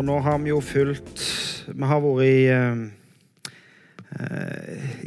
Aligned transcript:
Og 0.00 0.04
nå 0.08 0.14
har 0.24 0.38
vi 0.40 0.48
jo 0.48 0.62
fulgt 0.64 1.20
Vi 1.68 1.84
har 1.84 1.98
vært 2.00 2.24
i, 2.24 2.48
eh, 2.48 2.76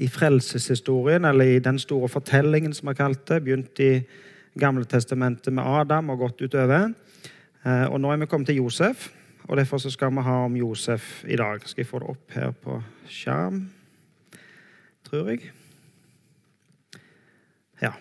i 0.06 0.08
frelseshistorien, 0.08 1.26
eller 1.26 1.46
i 1.56 1.60
den 1.60 1.80
store 1.82 2.06
fortellingen, 2.08 2.74
som 2.74 2.86
vi 2.86 2.94
har 2.94 3.00
kalt 3.08 3.26
det. 3.26 3.44
Begynt 3.44 3.80
i 3.80 4.04
Gamle 4.54 4.86
testamentet 4.86 5.54
med 5.54 5.66
Adam 5.66 6.10
og 6.10 6.20
gått 6.20 6.42
utover. 6.46 6.94
Eh, 7.66 7.86
og 7.90 8.02
nå 8.02 8.12
er 8.12 8.18
vi 8.18 8.26
kommet 8.30 8.46
til 8.46 8.56
Josef, 8.62 9.10
og 9.50 9.58
derfor 9.58 9.78
skal 9.82 10.12
vi 10.12 10.22
ha 10.22 10.46
om 10.46 10.56
Josef 10.56 11.26
i 11.26 11.36
dag. 11.36 11.62
Skal 11.66 11.82
jeg 11.82 11.90
få 11.90 12.00
det 12.00 12.10
opp 12.10 12.32
her 12.32 12.52
på 12.52 12.84
skjerm, 13.10 13.70
tror 15.10 15.30
jeg. 15.30 15.52
Ja. 17.82 17.92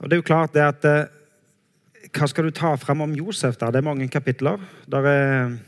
Og 0.00 0.08
det 0.08 0.12
er 0.12 0.16
jo 0.16 0.30
klart 0.32 0.54
det 0.54 0.62
at 0.62 0.84
eh, 0.84 1.21
Hva 2.12 2.26
skal 2.28 2.44
du 2.44 2.52
ta 2.52 2.74
fram 2.76 3.00
om 3.00 3.12
Josef? 3.16 3.56
da? 3.56 3.70
Det 3.72 3.80
er 3.80 3.86
mange 3.88 4.08
kapitler. 4.08 4.60
Der 4.90 5.06
er 5.08 5.58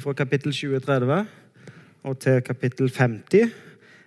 Fra 0.00 0.12
kapittel 0.12 0.52
20-30 0.52 1.26
og 2.04 2.18
til 2.18 2.42
kapittel 2.42 2.90
50. 2.90 3.50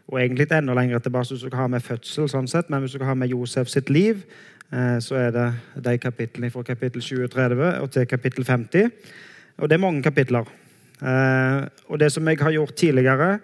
Og 0.07 0.19
egentlig 0.19 0.47
enda 0.51 0.73
lenger 0.73 0.99
tilbake 0.99 1.27
hvis 1.27 1.41
du 1.41 1.47
skal 1.47 1.59
ha 1.59 1.67
med 1.67 1.83
fødsel, 1.83 2.27
sånn 2.29 2.47
sett, 2.47 2.69
men 2.69 2.81
hvis 2.81 2.91
du 2.91 2.97
skal 2.97 3.07
ha 3.07 3.13
med 3.13 3.27
Josef 3.31 3.67
sitt 3.67 3.89
liv, 3.89 4.23
eh, 4.71 4.99
så 4.99 5.15
er 5.15 5.31
det 5.31 5.47
de 5.83 5.97
kapitlene 5.97 6.51
fra 6.51 6.63
kapittel 6.63 7.01
20-30 7.01 7.81
og 7.81 7.91
til 7.91 8.07
kapittel 8.07 8.45
50. 8.45 8.91
Og 9.57 9.69
det 9.69 9.75
er 9.75 9.83
mange 9.83 10.03
kapitler. 10.03 10.47
Eh, 11.01 11.67
og 11.87 11.99
det 11.99 12.11
som 12.11 12.27
jeg 12.27 12.39
har 12.39 12.51
gjort 12.51 12.75
tidligere, 12.75 13.39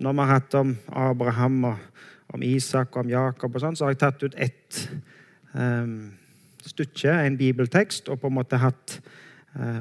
når 0.00 0.12
vi 0.12 0.18
har 0.18 0.32
hatt 0.34 0.54
om 0.54 0.76
Abraham 0.88 1.64
og 1.64 1.76
om 2.28 2.42
Isak 2.42 2.96
og 2.96 3.04
om 3.04 3.10
Jakob, 3.10 3.54
og 3.54 3.60
sånn, 3.60 3.76
så 3.76 3.84
har 3.84 3.92
jeg 3.92 4.04
tatt 4.04 4.22
ut 4.22 4.34
ett 4.36 4.88
stykke, 6.70 7.12
en 7.12 7.38
bibeltekst, 7.38 8.08
og 8.08 8.20
på 8.20 8.30
en 8.30 8.38
måte 8.38 8.60
hatt, 8.62 8.98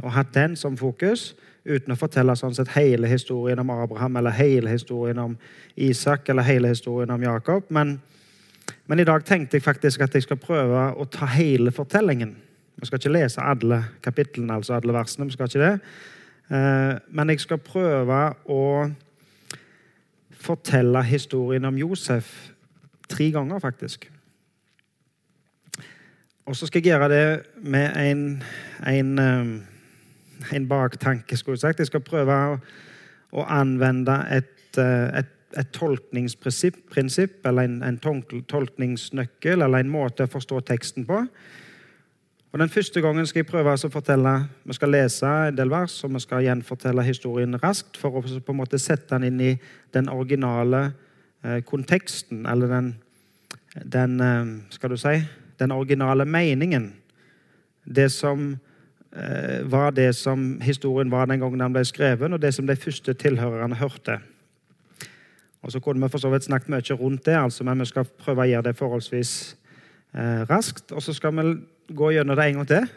og 0.03 0.11
hatt 0.13 0.33
den 0.35 0.55
som 0.59 0.77
fokus, 0.77 1.31
uten 1.63 1.93
å 1.95 1.97
fortelle 1.97 2.35
sånn 2.35 2.55
sett 2.55 2.73
hele 2.75 3.07
historien 3.07 3.61
om 3.63 3.71
Abraham 3.73 4.19
eller 4.19 4.35
hele 4.35 4.73
historien 4.73 5.19
om 5.23 5.37
Isak 5.79 6.29
eller 6.29 6.45
hele 6.47 6.73
historien 6.73 7.13
om 7.15 7.23
Jakob. 7.23 7.69
Men, 7.73 7.95
men 8.87 8.99
i 8.99 9.07
dag 9.07 9.23
tenkte 9.25 9.57
jeg 9.57 9.65
faktisk 9.65 10.03
at 10.03 10.15
jeg 10.15 10.27
skal 10.27 10.41
prøve 10.41 10.89
å 10.99 11.07
ta 11.07 11.29
hele 11.37 11.71
fortellingen. 11.75 12.35
Vi 12.75 12.89
skal 12.89 12.99
ikke 12.99 13.13
lese 13.13 13.43
alle 13.43 13.79
kapitlene, 14.03 14.57
altså 14.57 14.75
alle 14.75 14.95
versene. 14.95 15.29
vi 15.29 15.37
skal 15.37 15.47
ikke 15.47 15.63
det. 15.63 15.73
Uh, 16.51 16.99
men 17.15 17.31
jeg 17.31 17.45
skal 17.45 17.61
prøve 17.63 18.19
å 18.51 18.63
fortelle 20.43 21.03
historien 21.07 21.63
om 21.65 21.77
Josef 21.79 22.33
tre 23.07 23.29
ganger, 23.31 23.61
faktisk. 23.63 24.09
Og 26.45 26.55
så 26.55 26.67
skal 26.67 26.83
jeg 26.83 26.91
gjøre 26.91 27.08
det 27.09 27.44
med 27.63 27.95
en, 27.95 28.44
en, 28.88 29.19
eh, 29.19 30.55
en 30.55 30.67
baktanke. 30.67 31.38
skulle 31.38 31.55
Jeg 31.55 31.59
sagt. 31.59 31.80
Jeg 31.80 31.88
skal 31.88 32.03
prøve 32.03 32.35
å, 32.35 32.58
å 33.31 33.45
anvende 33.47 34.17
et, 34.30 34.77
eh, 34.77 35.19
et, 35.22 35.31
et 35.58 35.69
tolkningsprinsipp, 35.72 37.45
eller 37.47 37.69
en, 37.69 37.77
en, 37.83 38.00
tolkningsnøkkel, 38.50 39.61
eller 39.61 39.80
en 39.80 39.94
måte 39.94 40.27
å 40.27 40.31
forstå 40.33 40.59
teksten 40.67 41.05
på. 41.08 41.22
Og 42.53 42.59
Den 42.59 42.69
første 42.69 43.02
gangen 43.02 43.25
skal 43.25 43.39
jeg 43.39 43.50
prøve 43.50 43.72
å 43.73 43.89
fortelle 43.89 44.33
Vi 44.63 44.75
skal 44.78 44.91
lese 44.94 45.30
en 45.47 45.55
del 45.55 45.72
vers, 45.72 45.95
og 46.03 46.11
vi 46.13 46.19
skal 46.22 46.44
gjenfortelle 46.44 47.05
historien 47.07 47.55
raskt 47.63 47.97
for 47.97 48.19
å 48.19 48.22
på 48.22 48.52
en 48.52 48.59
måte 48.59 48.78
sette 48.78 49.16
den 49.16 49.31
inn 49.31 49.39
i 49.41 49.53
den 49.95 50.11
originale 50.11 50.91
eh, 51.41 51.63
konteksten, 51.63 52.44
eller 52.45 52.67
den, 52.67 52.91
den 53.85 54.19
Skal 54.69 54.91
du 54.91 54.97
si 54.97 55.16
den 55.63 55.74
originale 55.75 56.25
meningen. 56.25 56.91
Det 57.84 58.12
som 58.12 58.51
eh, 59.16 59.63
var 59.72 59.91
det 59.91 60.12
som 60.16 60.62
historien 60.62 61.12
var 61.12 61.25
den 61.31 61.40
gangen 61.40 61.59
den 61.59 61.74
ble 61.74 61.85
skrevet, 61.88 62.34
og 62.34 62.41
det 62.41 62.53
som 62.53 62.68
de 62.68 62.75
første 62.75 63.13
tilhørerne 63.13 63.79
hørte. 63.79 64.19
Og 65.63 65.72
Så 65.72 65.79
kunne 65.79 66.03
vi 66.03 66.12
for 66.12 66.19
så 66.19 66.29
vidt 66.29 66.44
snakket 66.44 66.69
mye 66.69 66.96
rundt 67.00 67.25
det, 67.25 67.38
altså, 67.40 67.63
men 67.63 67.79
vi 67.79 67.85
skal 67.85 68.06
prøve 68.19 68.44
å 68.44 68.50
gjøre 68.50 68.68
det 68.68 68.75
forholdsvis 68.75 69.31
eh, 70.13 70.44
raskt. 70.50 70.91
Og 70.91 71.02
så 71.03 71.13
skal 71.16 71.35
vi 71.38 71.56
gå 71.96 72.12
gjennom 72.12 72.35
det 72.35 72.47
en 72.50 72.59
gang 72.59 72.68
til. 72.68 72.88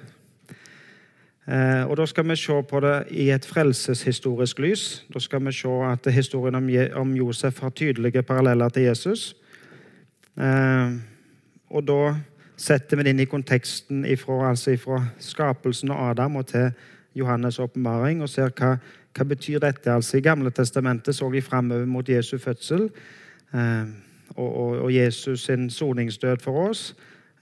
Eh, 1.47 1.85
og 1.87 1.97
Da 1.97 2.07
skal 2.07 2.27
vi 2.29 2.37
se 2.37 2.63
på 2.63 2.81
det 2.81 2.97
i 3.11 3.31
et 3.31 3.47
frelseshistorisk 3.47 4.59
lys. 4.59 5.05
Da 5.15 5.23
skal 5.23 5.45
vi 5.47 5.53
se 5.53 5.69
at 5.69 6.13
historien 6.13 6.55
om, 6.55 6.71
om 6.95 7.17
Josef 7.17 7.61
har 7.61 7.71
tydelige 7.71 8.23
paralleller 8.23 8.69
til 8.69 8.83
Jesus. 8.83 9.37
Eh, 10.37 10.91
og 11.71 11.87
da 11.87 12.15
setter 12.57 12.97
vi 12.97 13.05
det 13.05 13.13
inn 13.15 13.21
i 13.21 13.29
konteksten 13.29 14.05
ifra, 14.09 14.51
altså 14.51 14.73
ifra 14.73 15.03
skapelsen 15.21 15.93
av 15.93 16.11
Adam 16.11 16.37
og 16.41 16.47
til 16.47 16.71
Johannes' 17.17 17.61
åpenbaring 17.63 18.23
og 18.23 18.31
ser 18.33 18.53
hva, 18.57 18.77
hva 19.17 19.29
betyr 19.29 19.61
dette. 19.65 19.93
Altså 19.93 20.19
I 20.19 20.25
Gamle 20.25 20.51
testamentet 20.51 21.17
så 21.17 21.29
vi 21.33 21.45
framover 21.45 21.87
mot 21.89 22.09
Jesu 22.09 22.39
fødsel 22.39 22.89
eh, 23.53 23.85
og, 24.37 24.49
og, 24.49 24.79
og, 24.87 24.95
Jesus 24.95 25.47
sin 25.47 25.71
soningsdød 25.71 26.43
for 26.45 26.69
oss. 26.69 26.95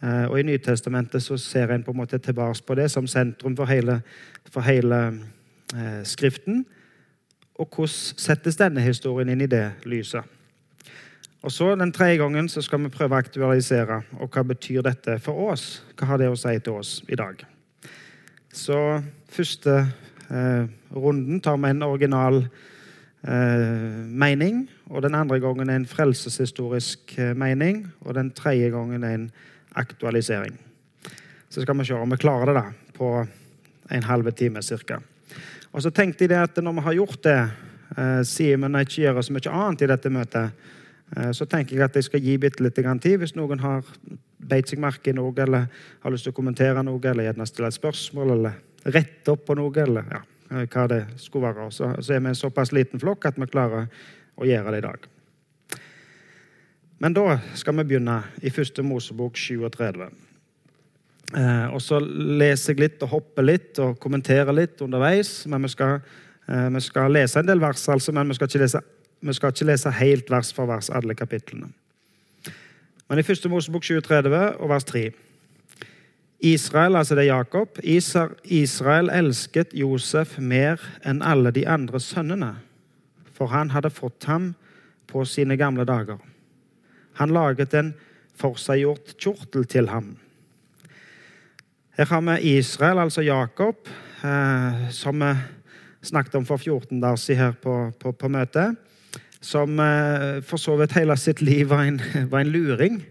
Eh, 0.03 0.25
og 0.25 0.39
I 0.41 0.47
Nytestamentet 0.47 1.23
så 1.23 1.37
ser 1.37 1.73
en 1.73 1.83
på 1.83 1.91
en 1.91 2.03
måte 2.03 2.19
tilbake 2.19 2.63
på 2.67 2.75
det 2.75 2.91
som 2.91 3.07
sentrum 3.07 3.57
for 3.57 3.71
hele, 3.71 4.01
for 4.51 4.61
hele 4.61 5.01
eh, 5.75 6.03
Skriften. 6.05 6.65
Og 7.55 7.69
hvordan 7.71 8.19
settes 8.19 8.57
denne 8.57 8.83
historien 8.83 9.31
inn 9.31 9.41
i 9.41 9.51
det 9.51 9.69
lyset? 9.87 10.23
Og 11.45 11.53
så 11.53 11.75
Den 11.77 11.93
tredje 11.93 12.17
gangen 12.23 12.49
så 12.49 12.63
skal 12.65 12.81
vi 12.81 12.93
prøve 12.93 13.13
å 13.13 13.21
aktualisere. 13.21 14.01
Og 14.17 14.33
hva 14.33 14.43
betyr 14.49 14.81
dette 14.83 15.19
for 15.21 15.51
oss? 15.53 15.83
Hva 15.93 16.15
har 16.15 16.21
det 16.23 16.31
å 16.33 16.39
si 16.41 16.55
til 16.65 16.79
oss 16.81 17.03
i 17.05 17.19
dag? 17.21 17.43
Så 18.49 18.79
første 19.29 19.75
eh, 20.31 20.65
runden 20.95 21.43
tar 21.45 21.59
vi 21.61 21.69
en 21.69 21.85
original 21.85 22.39
eh, 22.41 23.99
mening. 24.09 24.63
Og 24.89 25.05
den 25.05 25.19
andre 25.19 25.37
gangen 25.43 25.69
en 25.69 25.85
frelseshistorisk 25.85 27.13
eh, 27.19 27.35
mening. 27.37 27.83
Og 28.07 28.17
den 28.17 28.31
tredje 28.33 28.71
gangen 28.73 29.05
en 29.05 29.27
aktualisering. 29.77 30.57
Så 31.53 31.61
skal 31.61 31.77
vi 31.77 31.85
se 31.85 31.99
om 31.99 32.15
vi 32.15 32.23
klarer 32.25 32.55
det 32.55 32.55
da, 32.57 32.65
på 32.97 33.11
en 33.93 34.07
halv 34.09 34.31
time 34.33 34.63
ca. 34.65 34.99
Og 35.75 35.85
så 35.85 35.93
tenkte 35.93 36.25
jeg 36.25 36.33
det 36.33 36.41
at 36.41 36.63
når 36.65 36.79
vi 36.79 36.87
har 36.89 36.97
gjort 37.03 37.21
det, 37.29 37.41
eh, 37.99 38.23
siden 38.25 38.65
vi 38.65 38.87
ikke 38.89 39.03
gjør 39.03 39.21
så 39.21 39.37
mye 39.37 39.53
annet 39.61 39.85
i 39.85 39.91
dette 39.93 40.15
møtet, 40.15 40.65
så 41.37 41.47
tenker 41.47 41.77
jeg 41.77 41.85
at 41.85 41.97
jeg 41.99 42.07
skal 42.09 42.23
gi 42.25 42.33
bitte 42.41 42.65
litt 42.65 42.75
tid. 42.75 43.19
Hvis 43.21 43.35
noen 43.37 43.61
har 43.63 43.85
beit 44.49 44.71
seg 44.71 44.81
merke 44.83 45.13
i 45.13 45.17
noe, 45.17 45.33
eller 45.41 45.67
har 46.03 46.13
lyst 46.13 46.27
til 46.29 46.35
å 46.35 46.37
kommentere 46.37 46.83
noe, 46.85 47.01
eller 47.01 47.29
gjerne 47.29 47.47
stille 47.49 47.71
et 47.71 47.77
spørsmål, 47.77 48.35
eller 48.37 48.93
rette 48.97 49.33
opp 49.33 49.47
på 49.49 49.57
noe, 49.59 49.73
eller 49.81 50.11
ja, 50.11 50.21
eh, 50.51 50.67
hva 50.67 50.87
det 50.91 51.03
skulle 51.23 51.51
være, 51.51 51.71
så, 51.75 51.95
så 52.01 52.17
er 52.17 52.25
vi 52.25 52.33
en 52.33 52.39
såpass 52.39 52.75
liten 52.77 53.03
flokk 53.03 53.29
at 53.31 53.41
vi 53.41 53.51
klarer 53.51 53.89
å 54.35 54.49
gjøre 54.49 54.75
det 54.75 54.83
i 54.83 54.87
dag. 54.89 55.09
Men 57.05 57.17
da 57.17 57.39
skal 57.59 57.77
vi 57.81 57.89
begynne 57.89 58.21
i 58.45 58.53
første 58.55 58.85
Mosebok 58.87 59.37
37. 59.39 60.07
Eh, 61.35 61.67
og 61.75 61.81
så 61.83 61.99
leser 62.01 62.75
jeg 62.75 62.85
litt 62.85 63.03
og 63.05 63.17
hopper 63.17 63.47
litt 63.47 63.81
og 63.83 63.99
kommenterer 64.01 64.55
litt 64.55 64.81
underveis. 64.85 65.47
men 65.47 65.63
Vi 65.63 65.73
skal, 65.73 66.01
eh, 66.49 66.69
vi 66.71 66.81
skal 66.81 67.13
lese 67.13 67.41
en 67.41 67.47
del 67.47 67.61
vers, 67.61 67.89
altså, 67.89 68.13
men 68.13 68.29
vi 68.29 68.35
skal 68.35 68.49
ikke 68.49 68.63
lese 68.63 68.83
vi 69.25 69.33
skal 69.33 69.53
ikke 69.55 69.69
lese 69.71 69.91
helt 69.97 70.31
vers 70.31 70.53
for 70.53 70.69
vers 70.69 70.91
alle 70.93 71.17
kapitlene. 71.17 71.71
Men 73.09 73.21
i 73.21 73.25
første 73.25 73.49
Mosebok 73.49 73.85
37 73.85 74.35
og 74.59 74.69
vers 74.69 74.85
3 74.85 75.11
Israel, 76.45 76.97
altså 76.97 77.15
det 77.17 77.25
er 77.25 77.37
Jakob, 77.37 77.79
Israel 78.45 79.09
elsket 79.09 79.73
Josef 79.73 80.37
mer 80.39 80.83
enn 81.07 81.23
alle 81.25 81.55
de 81.57 81.63
andre 81.69 82.01
sønnene, 82.01 82.51
for 83.33 83.49
han 83.49 83.71
hadde 83.73 83.93
fått 83.95 84.27
ham 84.29 84.51
på 85.09 85.25
sine 85.25 85.57
gamle 85.57 85.87
dager. 85.89 86.19
Han 87.17 87.33
laget 87.33 87.73
en 87.75 87.95
forseggjort 88.37 89.15
kjortel 89.17 89.65
til 89.65 89.89
ham. 89.89 90.17
Her 91.97 92.11
har 92.11 92.21
vi 92.27 92.59
Israel, 92.59 92.99
altså 92.99 93.23
Jakob, 93.23 93.89
eh, 94.25 94.89
som 94.91 95.23
vi 95.23 95.33
snakket 96.03 96.35
om 96.35 96.45
for 96.45 96.57
14 96.57 97.01
dager 97.01 97.17
siden 97.17 97.41
her 97.41 97.53
på, 97.63 97.93
på, 98.01 98.13
på 98.13 98.29
møtet 98.29 98.77
som 99.45 99.81
eh, 99.81 100.41
for 100.47 100.61
så 100.61 100.77
vidt 100.81 100.97
hele 100.97 101.17
sitt 101.21 101.43
liv 101.45 101.69
var 101.69 101.85
en, 101.85 102.01
var 102.33 102.41
en 102.45 102.53
luring. 102.55 103.03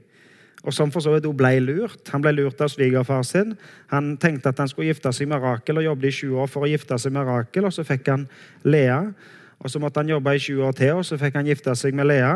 Og 0.64 0.74
som 0.74 0.92
for 0.92 1.04
så 1.04 1.12
vidt 1.12 1.28
ble 1.38 1.58
lurt. 1.60 2.08
Han 2.14 2.24
ble 2.24 2.32
lurt 2.38 2.62
av 2.64 2.72
svigerfar 2.72 3.26
sin. 3.28 3.54
Han 3.92 4.14
tenkte 4.18 4.54
at 4.54 4.62
han 4.64 4.70
skulle 4.72 4.94
gifte 4.94 5.12
seg 5.12 5.28
med 5.30 5.44
Rakel, 5.44 5.82
og 5.82 5.88
jobbet 5.90 6.08
i 6.08 6.16
sju 6.16 6.38
år 6.40 6.48
for 6.52 6.64
å 6.64 6.70
gifte 6.72 6.98
seg 7.00 7.14
med 7.16 7.28
Rakel. 7.28 7.68
Og 7.68 7.76
så 7.76 7.84
fikk 7.88 8.08
han 8.14 8.26
Lea. 8.64 9.02
Og 9.60 9.72
så 9.72 9.82
måtte 9.84 10.00
han 10.00 10.12
jobbe 10.12 10.36
i 10.36 10.44
sju 10.44 10.62
år 10.64 10.76
til, 10.76 10.94
og 11.00 11.06
så 11.08 11.20
fikk 11.20 11.36
han 11.40 11.48
gifte 11.48 11.76
seg 11.80 11.96
med 11.96 12.08
Lea. 12.10 12.32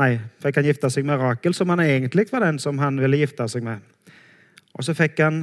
Nei, 0.00 0.12
fikk 0.40 0.60
han 0.60 0.68
gifte 0.68 0.90
seg 0.92 1.08
med 1.08 1.20
Rakel, 1.20 1.56
som 1.56 1.72
han 1.72 1.82
egentlig 1.84 2.28
var 2.30 2.44
den 2.44 2.60
som 2.62 2.78
han 2.80 3.00
ville 3.00 3.20
gifte 3.20 3.48
seg 3.52 3.64
med. 3.66 3.82
Og 4.76 4.86
så 4.86 4.94
fikk 4.96 5.20
han 5.24 5.42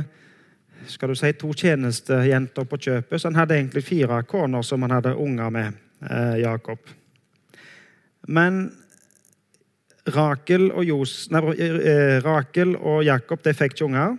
skal 0.88 1.12
du 1.12 1.18
si, 1.20 1.34
to 1.36 1.52
tjenestejenter 1.58 2.66
på 2.70 2.80
kjøpet, 2.80 3.20
så 3.20 3.28
han 3.28 3.42
hadde 3.42 3.58
egentlig 3.58 3.84
fire 3.84 4.22
koner 4.30 4.64
som 4.64 4.86
han 4.86 4.96
hadde 4.96 5.18
unger 5.20 5.52
med. 5.52 5.82
Eh, 6.06 6.38
Jakob. 6.46 6.80
Men 8.28 8.68
Rakel 10.08 10.70
og, 10.72 10.86
Jos, 10.88 11.28
nei, 11.32 11.42
eh, 11.60 12.18
Rakel 12.24 12.76
og 12.76 13.04
Jakob 13.04 13.44
de 13.44 13.54
fikk 13.56 13.76
ikke 13.76 13.88
unger 13.90 14.16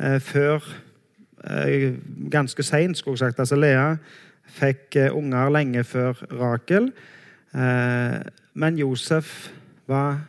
eh, 0.00 0.18
før 0.20 0.64
eh, 1.44 1.94
ganske 2.32 2.64
seint, 2.64 2.98
skulle 2.98 3.16
jeg 3.16 3.30
sagt. 3.30 3.40
Altså 3.40 3.56
Lea 3.56 3.94
fikk 4.60 4.96
eh, 5.00 5.14
unger 5.16 5.52
lenge 5.52 5.84
før 5.88 6.20
Rakel. 6.40 6.90
Eh, 7.54 8.18
men 8.60 8.78
Josef 8.78 9.50
var, 9.88 10.20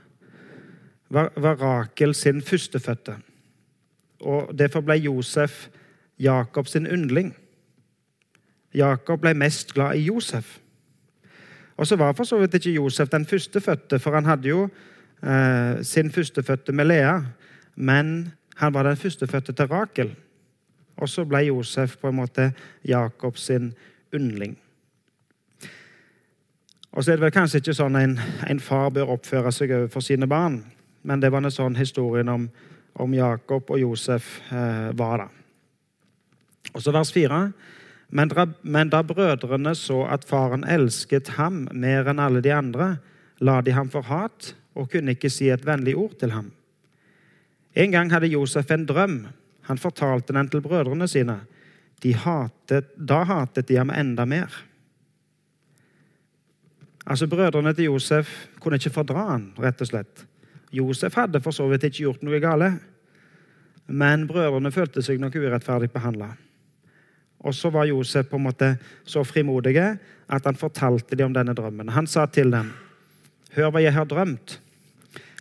var, 1.10 1.32
var 1.36 1.60
Rakel 1.60 2.16
sin 2.16 2.42
førstefødte. 2.42 3.18
Og 4.22 4.52
derfor 4.58 4.86
ble 4.86 5.00
Josef 5.02 5.68
Jakob 6.20 6.68
sin 6.68 6.88
yndling. 6.88 7.34
Jakob 8.74 9.22
ble 9.24 9.34
mest 9.36 9.74
glad 9.74 9.98
i 10.00 10.06
Josef. 10.08 10.60
Og 11.78 11.88
så 11.88 11.96
var 11.96 12.14
for 12.14 12.28
så 12.28 12.40
vidt 12.42 12.58
ikke 12.60 12.76
Josef 12.76 13.10
den 13.10 13.26
førstefødte, 13.26 14.00
for 14.00 14.16
han 14.16 14.26
hadde 14.26 14.50
jo 14.50 14.66
eh, 15.24 15.84
sin 15.84 16.12
førstefødte 16.12 16.72
med 16.72 16.86
Lea. 16.86 17.22
Men 17.76 18.32
han 18.56 18.74
var 18.74 18.84
den 18.84 18.98
førstefødte 18.98 19.54
til 19.54 19.72
Rakel. 19.72 20.16
Og 20.98 21.10
så 21.10 21.26
ble 21.26 21.46
Josef 21.48 21.98
på 21.98 22.12
en 22.12 22.20
måte 22.20 22.52
Jakobs 22.86 23.48
sin 23.48 23.74
yndling. 24.14 24.58
Og 26.92 27.04
så 27.04 27.12
er 27.12 27.16
det 27.16 27.24
vel 27.24 27.34
kanskje 27.34 27.62
ikke 27.62 27.76
sånn 27.76 27.96
en, 27.96 28.18
en 28.52 28.60
far 28.60 28.90
bør 28.92 29.14
oppføre 29.16 29.54
seg 29.56 29.72
overfor 29.72 30.04
sine 30.04 30.28
barn, 30.28 30.60
men 31.08 31.22
det 31.24 31.32
var 31.32 31.44
en 31.44 31.54
sånn 31.54 31.78
historien 31.80 32.28
om, 32.30 32.50
om 33.00 33.14
Jakob 33.16 33.72
og 33.72 33.80
Josef 33.80 34.42
eh, 34.52 34.90
var. 35.00 35.24
da. 35.24 35.30
Og 36.76 36.84
så 36.84 36.92
vers 36.94 37.12
fire. 37.16 37.40
Men, 38.12 38.32
men 38.62 38.90
da 38.92 39.02
brødrene 39.08 39.76
så 39.76 40.04
at 40.12 40.26
faren 40.28 40.66
elsket 40.68 41.36
ham 41.38 41.64
mer 41.72 42.10
enn 42.12 42.20
alle 42.20 42.42
de 42.44 42.52
andre, 42.54 42.96
la 43.40 43.62
de 43.64 43.72
ham 43.72 43.90
for 43.90 44.06
hat 44.12 44.54
og 44.76 44.92
kunne 44.92 45.16
ikke 45.16 45.32
si 45.32 45.50
et 45.52 45.64
vennlig 45.66 45.96
ord 45.98 46.18
til 46.20 46.34
ham. 46.36 46.52
En 47.76 47.92
gang 47.92 48.12
hadde 48.12 48.32
Josef 48.32 48.72
en 48.72 48.86
drøm. 48.86 49.22
Han 49.70 49.80
fortalte 49.80 50.34
den 50.36 50.50
til 50.52 50.62
brødrene 50.62 51.08
sine. 51.08 51.40
Hatet, 52.02 52.92
da 52.98 53.24
hatet 53.24 53.68
de 53.70 53.78
ham 53.78 53.92
enda 53.94 54.26
mer. 54.26 54.50
Altså, 57.06 57.28
Brødrene 57.28 57.74
til 57.74 57.86
Josef 57.86 58.48
kunne 58.60 58.76
ikke 58.76 58.94
fordra 58.94 59.26
han, 59.32 59.52
rett 59.60 59.82
og 59.82 59.88
slett. 59.88 60.26
Josef 60.72 61.16
hadde 61.16 61.42
for 61.42 61.52
så 61.52 61.68
vidt 61.70 61.84
ikke 61.84 62.04
gjort 62.06 62.24
noe 62.24 62.40
gale, 62.40 62.72
men 63.88 64.28
brødrene 64.28 64.72
følte 64.72 65.04
seg 65.04 65.20
nok 65.20 65.36
urettferdig 65.36 65.92
behandla. 65.92 66.32
Og 67.42 67.56
så 67.58 67.72
var 67.74 67.90
Josef 67.90 68.30
på 68.30 68.38
en 68.38 68.46
måte 68.46 68.76
så 69.04 69.24
frimodig 69.26 69.78
at 69.82 70.46
han 70.46 70.58
fortalte 70.58 71.16
dem 71.18 71.32
om 71.32 71.36
denne 71.36 71.56
drømmen. 71.58 71.90
Han 71.90 72.08
sa 72.08 72.26
til 72.26 72.52
dem, 72.52 72.74
'Hør 73.52 73.72
hva 73.72 73.82
jeg 73.82 73.94
har 73.94 74.06
drømt.' 74.06 74.60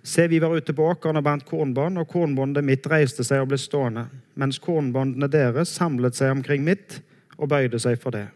Se, 0.02 0.28
vi 0.28 0.38
var 0.40 0.56
ute 0.56 0.72
på 0.72 0.86
åkeren 0.88 1.16
og 1.16 1.24
bandt 1.24 1.44
kornbånd, 1.44 1.98
og 1.98 2.08
kornbåndet 2.08 2.64
mitt 2.64 2.86
reiste 2.86 3.24
seg 3.24 3.42
og 3.42 3.48
ble 3.48 3.58
stående, 3.58 4.06
mens 4.34 4.58
kornbåndene 4.58 5.28
deres 5.28 5.68
samlet 5.68 6.16
seg 6.16 6.30
omkring 6.30 6.64
mitt 6.64 7.02
og 7.36 7.48
bøyde 7.48 7.78
seg 7.78 8.00
for 8.00 8.10
det. 8.10 8.28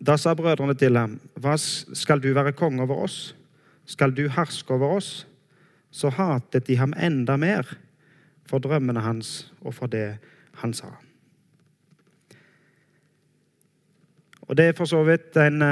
Da 0.00 0.16
sa 0.16 0.34
brødrene 0.34 0.74
til 0.74 0.96
ham, 0.96 1.20
Hva 1.36 1.54
skal 1.56 2.20
du 2.20 2.32
være 2.34 2.52
konge 2.52 2.82
over 2.82 3.04
oss? 3.04 3.34
Skal 3.86 4.10
du 4.10 4.28
herske 4.28 4.74
over 4.74 4.96
oss? 4.96 5.26
Så 5.90 6.10
hatet 6.10 6.66
de 6.66 6.76
ham 6.76 6.94
enda 6.96 7.36
mer 7.36 7.76
for 8.46 8.58
drømmene 8.58 9.00
hans 9.00 9.52
og 9.60 9.74
for 9.74 9.86
det 9.86 10.18
han 10.62 10.74
sa. 10.74 10.90
Og 14.50 14.56
Det 14.58 14.64
er 14.66 14.74
for 14.74 14.90
så 14.90 15.04
vidt 15.06 15.36
en, 15.38 15.62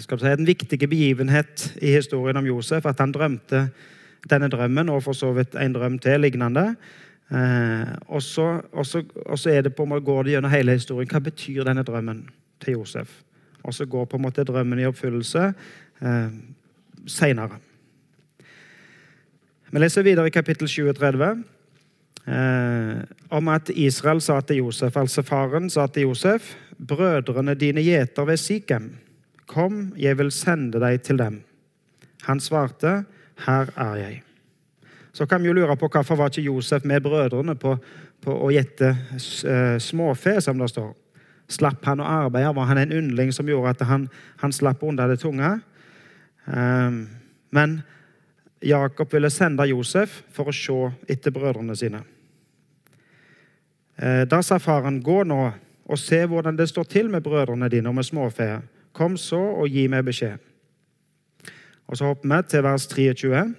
skal 0.00 0.16
vi 0.16 0.22
si, 0.22 0.30
en 0.32 0.46
viktig 0.48 0.78
begivenhet 0.88 1.66
i 1.84 1.92
historien 1.92 2.40
om 2.40 2.46
Josef 2.48 2.86
at 2.88 3.02
han 3.04 3.12
drømte 3.12 3.66
denne 4.30 4.48
drømmen, 4.48 4.88
og 4.88 5.02
for 5.04 5.12
så 5.12 5.32
vidt 5.36 5.54
en 5.60 5.74
drøm 5.76 5.98
til 6.00 6.20
lignende. 6.20 6.74
Eh, 7.30 7.92
og, 8.10 8.22
så, 8.22 8.62
er 9.46 9.62
det 9.62 9.74
på 9.74 9.82
en 9.82 10.04
går 10.04 10.22
det 10.22 10.32
gjennom 10.32 10.50
hele 10.50 10.72
historien. 10.72 11.10
Hva 11.10 11.22
betyr 11.22 11.64
denne 11.64 11.84
drømmen 11.86 12.24
til 12.64 12.80
Josef? 12.80 13.20
Og 13.62 13.74
så 13.74 13.86
går 13.86 14.04
på 14.04 14.16
en 14.16 14.22
måte 14.22 14.44
drømmen 14.44 14.80
i 14.80 14.88
oppfyllelse 14.88 15.52
eh, 16.02 16.32
seinere. 17.06 17.60
Vi 19.70 19.78
leser 19.78 20.02
videre 20.02 20.26
i 20.26 20.34
kapittel 20.34 20.68
37 20.68 21.24
eh, 21.24 21.42
om 22.30 23.48
at 23.50 23.70
Israel 23.74 24.20
sa 24.22 24.36
til 24.40 24.60
Josef, 24.60 24.96
altså 24.96 25.22
faren 25.26 25.70
sa 25.70 25.86
til 25.90 26.08
Josef, 26.08 26.52
brødrene 26.78 27.56
dine 27.58 27.82
gjeter 27.82 28.28
ved 28.28 28.36
Sikhem. 28.36 28.90
Kom, 29.50 29.92
jeg 29.98 30.18
vil 30.18 30.30
sende 30.30 30.78
deg 30.78 31.02
til 31.02 31.18
dem. 31.18 31.40
Han 32.28 32.40
svarte, 32.40 33.04
her 33.46 33.72
er 33.76 33.94
jeg. 33.98 34.22
Så 35.12 35.26
kan 35.26 35.42
vi 35.42 35.50
jo 35.50 35.56
lure 35.56 35.76
på 35.76 35.88
hvorfor 35.88 36.16
var 36.16 36.30
ikke 36.30 36.46
Josef 36.46 36.84
med 36.84 37.02
brødrene 37.02 37.56
på, 37.58 37.74
på 38.22 38.34
å 38.46 38.50
gjette 38.54 38.92
eh, 38.92 39.78
småfe, 39.82 40.36
som 40.40 40.58
det 40.58 40.70
står. 40.70 40.92
Slapp 41.50 41.84
han 41.88 42.02
å 42.02 42.06
arbeide? 42.06 42.54
Var 42.54 42.68
han 42.70 42.78
en 42.78 42.94
yndling 42.94 43.32
som 43.34 43.48
gjorde 43.48 43.74
at 43.74 43.88
han, 43.88 44.06
han 44.38 44.54
slapp 44.54 44.84
unna 44.86 45.08
det 45.10 45.18
tunge? 45.22 45.56
Um, 46.46 47.02
men 47.50 47.80
Jakob 48.62 49.10
ville 49.12 49.30
sende 49.34 49.66
Josef 49.66 50.20
for 50.30 50.50
å 50.50 50.54
se 50.54 50.78
etter 51.10 51.34
brødrene 51.34 51.74
sine. 51.76 52.04
Uh, 54.00 54.24
da 54.24 54.42
sa 54.42 54.58
faren, 54.58 55.02
'Gå 55.02 55.24
nå 55.24 55.52
og 55.84 55.98
se 55.98 56.26
hvordan 56.26 56.56
det 56.56 56.68
står 56.68 56.82
til 56.82 57.10
med 57.10 57.20
brødrene 57.20 57.68
dine 57.68 57.88
og 57.88 57.94
med 57.94 58.04
småfe.' 58.04 58.62
'Kom 58.92 59.16
så 59.16 59.40
og 59.40 59.68
gi 59.68 59.86
meg 59.86 60.04
beskjed.' 60.04 60.38
Og 61.86 61.96
Så 61.96 62.04
hopper 62.04 62.36
vi 62.36 62.48
til 62.48 62.62
vers 62.62 62.86
23. 62.86 63.54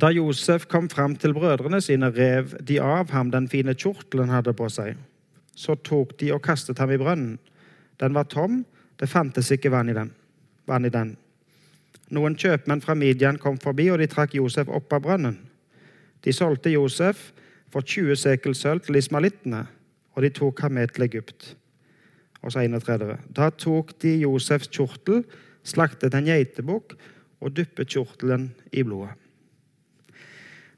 Da 0.00 0.06
Josef 0.06 0.66
kom 0.66 0.88
fram 0.90 1.16
til 1.16 1.34
brødrene 1.34 1.80
sine, 1.80 2.10
rev 2.10 2.44
de 2.68 2.80
av 2.80 3.10
ham 3.10 3.30
den 3.30 3.48
fine 3.48 3.74
kjortelen 3.74 4.28
hadde 4.28 4.52
på 4.52 4.68
seg. 4.68 4.96
Så 5.54 5.74
tok 5.74 6.20
de 6.20 6.32
og 6.34 6.42
kastet 6.42 6.78
ham 6.78 6.90
i 6.90 6.98
brønnen. 6.98 7.38
Den 8.00 8.14
var 8.14 8.22
tom, 8.22 8.64
det 9.00 9.08
fantes 9.08 9.50
ikke 9.50 9.70
vann 9.70 9.88
i 9.88 9.94
den. 9.94 10.10
Vann 10.66 10.84
i 10.84 10.88
den. 10.88 11.16
Noen 12.10 12.34
kjøpmenn 12.36 12.82
fra 12.82 12.94
Midian 12.94 13.38
kom 13.38 13.56
forbi, 13.58 13.88
og 13.90 13.98
de 13.98 14.06
trakk 14.10 14.34
Josef 14.34 14.68
opp 14.68 14.92
av 14.92 15.04
brønnen. 15.06 15.38
De 16.24 16.32
solgte 16.32 16.74
Josef 16.74 17.30
for 17.74 17.82
20 17.82 18.14
sekel 18.20 18.54
sølv 18.54 18.84
til 18.86 19.00
ismalittene, 19.00 19.64
og 20.14 20.22
de 20.22 20.30
tok 20.30 20.62
ham 20.62 20.76
med 20.78 20.94
til 20.94 21.08
Egypt. 21.08 21.56
Og 22.44 22.52
så 22.52 22.62
31. 22.62 23.16
Da 23.34 23.50
tok 23.50 23.96
de 24.02 24.14
Josefs 24.22 24.70
kjortel, 24.70 25.24
slaktet 25.66 26.14
en 26.14 26.28
geitebukk 26.28 26.94
og 27.42 27.54
dyppet 27.56 27.90
kjortelen 27.90 28.52
i 28.70 28.84
blodet. 28.86 29.16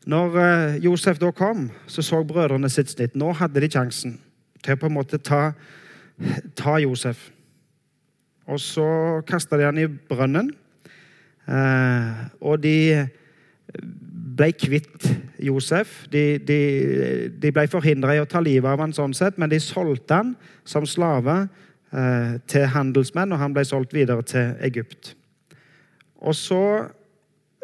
Når 0.06 0.36
eh, 0.38 0.76
Josef 0.84 1.18
da 1.18 1.32
kom, 1.34 1.66
så 1.90 2.02
så 2.06 2.22
brødrene 2.22 2.70
sitt 2.70 2.92
snitt. 2.92 3.16
Nå 3.18 3.32
hadde 3.34 3.60
de 3.60 3.68
sjansen 3.70 4.14
til 4.62 4.76
å 4.76 4.78
på 4.78 4.86
en 4.86 4.94
måte 4.94 5.18
ta, 5.18 5.50
ta 6.58 6.76
Josef. 6.78 7.26
Og 8.46 8.62
så 8.62 8.86
kasta 9.26 9.58
de 9.58 9.66
han 9.66 9.82
i 9.82 9.88
brønnen. 9.90 10.52
Eh, 11.50 12.22
og 12.38 12.62
de 12.62 12.78
ble 14.36 14.50
kvitt 14.56 15.06
Josef. 15.42 16.04
De, 16.12 16.38
de, 16.42 16.60
de 17.32 17.52
ble 17.54 17.66
forhindra 17.72 18.16
i 18.16 18.22
å 18.22 18.28
ta 18.28 18.42
livet 18.44 18.68
av 18.70 18.82
han 18.82 18.94
sånn 18.96 19.14
sett, 19.16 19.38
men 19.40 19.52
de 19.52 19.60
solgte 19.62 20.20
han 20.20 20.34
som 20.68 20.86
slave 20.88 21.46
eh, 21.92 22.36
til 22.50 22.66
handelsmenn, 22.74 23.34
og 23.34 23.42
han 23.42 23.56
ble 23.56 23.64
solgt 23.68 23.96
videre 23.96 24.24
til 24.26 24.54
Egypt. 24.66 25.14
Og 26.26 26.36
så, 26.36 26.62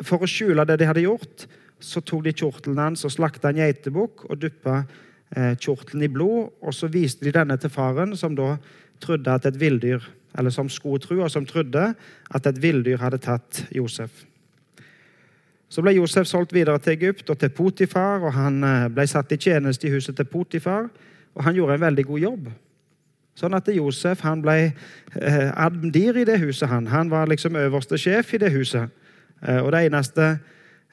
for 0.05 0.23
å 0.23 0.31
skjule 0.31 0.67
det 0.69 0.79
de 0.81 0.88
hadde 0.88 1.07
gjort, 1.07 1.47
så 1.83 2.02
tok 2.05 2.25
de 2.26 2.35
kjortelen 2.37 2.79
hans 2.79 3.02
og 3.07 3.14
slakta 3.14 3.50
en 3.50 3.59
geitebukk 3.59 4.26
og 4.29 4.38
duppa 4.45 4.83
eh, 5.35 5.55
kjortelen 5.59 6.07
i 6.07 6.11
blod. 6.12 6.52
Og 6.62 6.76
så 6.76 6.91
viste 6.93 7.26
de 7.26 7.35
denne 7.35 7.59
til 7.59 7.73
faren, 7.73 8.14
som 8.17 8.37
da 8.38 8.55
trodde 9.02 9.35
at 9.35 9.49
et 9.49 9.59
villdyr 9.59 10.05
eller 10.38 10.52
som 10.55 10.71
skulle 10.73 11.02
tro, 11.02 11.19
og 11.21 11.31
som 11.33 11.45
trodde 11.45 11.91
at 12.33 12.47
et 12.49 12.61
villdyr 12.62 13.02
hadde 13.02 13.21
tatt 13.21 13.67
Josef. 13.75 14.23
Så 15.73 15.81
ble 15.81 15.95
Josef 15.97 16.29
solgt 16.29 16.52
videre 16.52 16.76
til 16.85 16.99
Egypt 16.99 17.31
og 17.33 17.38
til 17.41 17.52
Potifar, 17.57 18.21
og 18.21 18.35
han 18.37 18.61
eh, 18.64 18.88
ble 18.93 19.07
satt 19.09 19.33
i 19.33 19.41
tjeneste 19.41 19.88
i 19.88 19.95
huset 19.95 20.19
til 20.19 20.29
Potifar. 20.29 20.91
Og 21.33 21.47
han 21.47 21.57
gjorde 21.57 21.79
en 21.79 21.87
veldig 21.87 22.05
god 22.11 22.25
jobb. 22.26 22.50
Sånn 23.41 23.57
at 23.57 23.71
Josef 23.73 24.21
han 24.26 24.43
ble 24.45 24.57
eh, 24.69 25.49
admdir 25.57 26.21
i 26.21 26.26
det 26.29 26.37
huset. 26.43 26.69
Han 26.69 26.91
Han 26.93 27.11
var 27.11 27.31
liksom 27.31 27.57
øverste 27.57 27.99
sjef 27.99 28.35
i 28.35 28.43
det 28.43 28.52
huset. 28.52 28.91
Eh, 29.41 29.62
og 29.64 29.73
det 29.73 29.87
eneste 29.87 30.35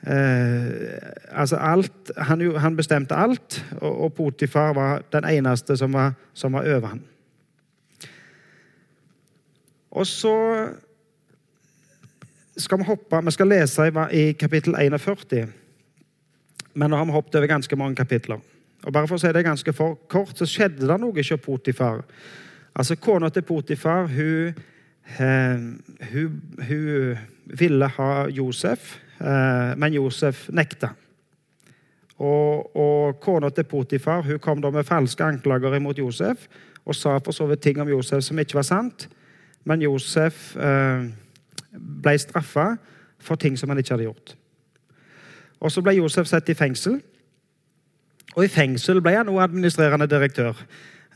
Eh, 0.08 0.98
altså 1.32 1.56
alt, 1.56 2.12
han, 2.18 2.56
han, 2.56 2.76
bestemte 2.76 3.16
alt, 3.16 3.66
og, 3.82 4.02
og, 4.02 4.14
Potifar 4.14 4.74
var 4.74 5.02
den 5.12 5.26
eneste 5.28 5.76
som 5.78 5.94
var, 5.94 6.14
som 6.34 6.54
var 6.54 6.76
over 6.76 6.88
han. 6.88 7.02
Og 9.92 10.08
så 10.08 10.70
skal 12.60 12.82
vi 12.82 12.88
hoppe 12.88 13.22
Vi 13.26 13.32
skal 13.32 13.48
lese 13.48 13.88
i, 13.88 13.92
i 14.20 14.34
kapittel 14.34 14.76
41. 14.76 15.50
Men 16.74 16.90
nå 16.90 16.98
har 16.98 17.06
vi 17.06 17.12
hoppet 17.12 17.36
over 17.36 17.48
ganske 17.48 17.76
mange 17.76 17.96
kapitler. 17.96 18.40
Og 18.84 18.94
bare 18.94 19.08
for 19.08 19.18
å 19.18 19.22
si 19.22 19.32
det 19.36 19.44
ganske 19.44 19.74
for 19.76 19.98
kort, 20.08 20.38
så 20.38 20.48
skjedde 20.48 20.88
det 20.88 21.00
noe 21.02 21.16
hos 21.16 21.32
Potifar. 21.44 22.04
Altså, 22.76 22.96
Kona 22.96 23.30
til 23.30 23.44
Potifar 23.44 24.08
hun, 24.08 24.56
eh, 25.20 25.60
hun, 26.14 26.42
hun 26.68 27.18
ville 27.60 27.88
ha 27.98 28.28
Josef. 28.30 29.00
Eh, 29.20 29.76
men 29.76 29.94
Josef 29.94 30.48
nekta. 30.56 30.94
Og, 32.20 32.76
og 32.76 33.20
kona 33.24 33.50
til 33.50 33.64
Potifar 33.64 34.26
hun 34.28 34.40
kom 34.44 34.62
da 34.62 34.72
med 34.76 34.88
falske 34.88 35.24
anklager 35.24 35.78
imot 35.78 36.02
Josef 36.02 36.50
og 36.84 36.96
sa 36.96 37.14
for 37.24 37.32
så 37.32 37.46
vidt 37.48 37.62
ting 37.64 37.80
om 37.80 37.88
Josef 37.88 38.26
som 38.26 38.40
ikke 38.40 38.58
var 38.60 38.68
sant. 38.68 39.08
Men 39.64 39.84
Josef 39.84 40.56
eh, 40.58 41.08
ble 41.72 42.18
straffa 42.18 42.74
for 43.20 43.36
ting 43.36 43.58
som 43.60 43.70
han 43.70 43.78
ikke 43.78 43.96
hadde 43.96 44.08
gjort. 44.08 44.36
Og 45.60 45.72
Så 45.72 45.82
ble 45.82 45.98
Josef 45.98 46.28
satt 46.28 46.50
i 46.50 46.56
fengsel. 46.56 47.02
Og 48.36 48.46
I 48.46 48.52
fengsel 48.52 49.02
ble 49.02 49.18
han 49.18 49.30
også 49.30 49.44
administrerende 49.44 50.08
direktør. 50.08 50.54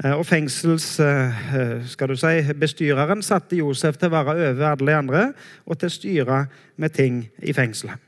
Eh, 0.04 0.12
og 0.12 0.26
fengsels, 0.26 1.00
eh, 1.00 1.88
skal 1.88 2.10
du 2.10 2.16
si, 2.16 2.54
Bestyreren 2.60 3.22
satte 3.22 3.56
Josef 3.56 3.98
til 3.98 4.10
å 4.10 4.16
være 4.16 4.34
over 4.34 4.66
alle 4.72 4.88
de 4.88 4.98
andre 4.98 5.22
og 5.66 5.78
til 5.78 5.88
å 5.88 5.94
styre 5.94 6.40
med 6.78 6.94
ting 6.94 7.30
i 7.44 7.54
fengselet. 7.54 8.02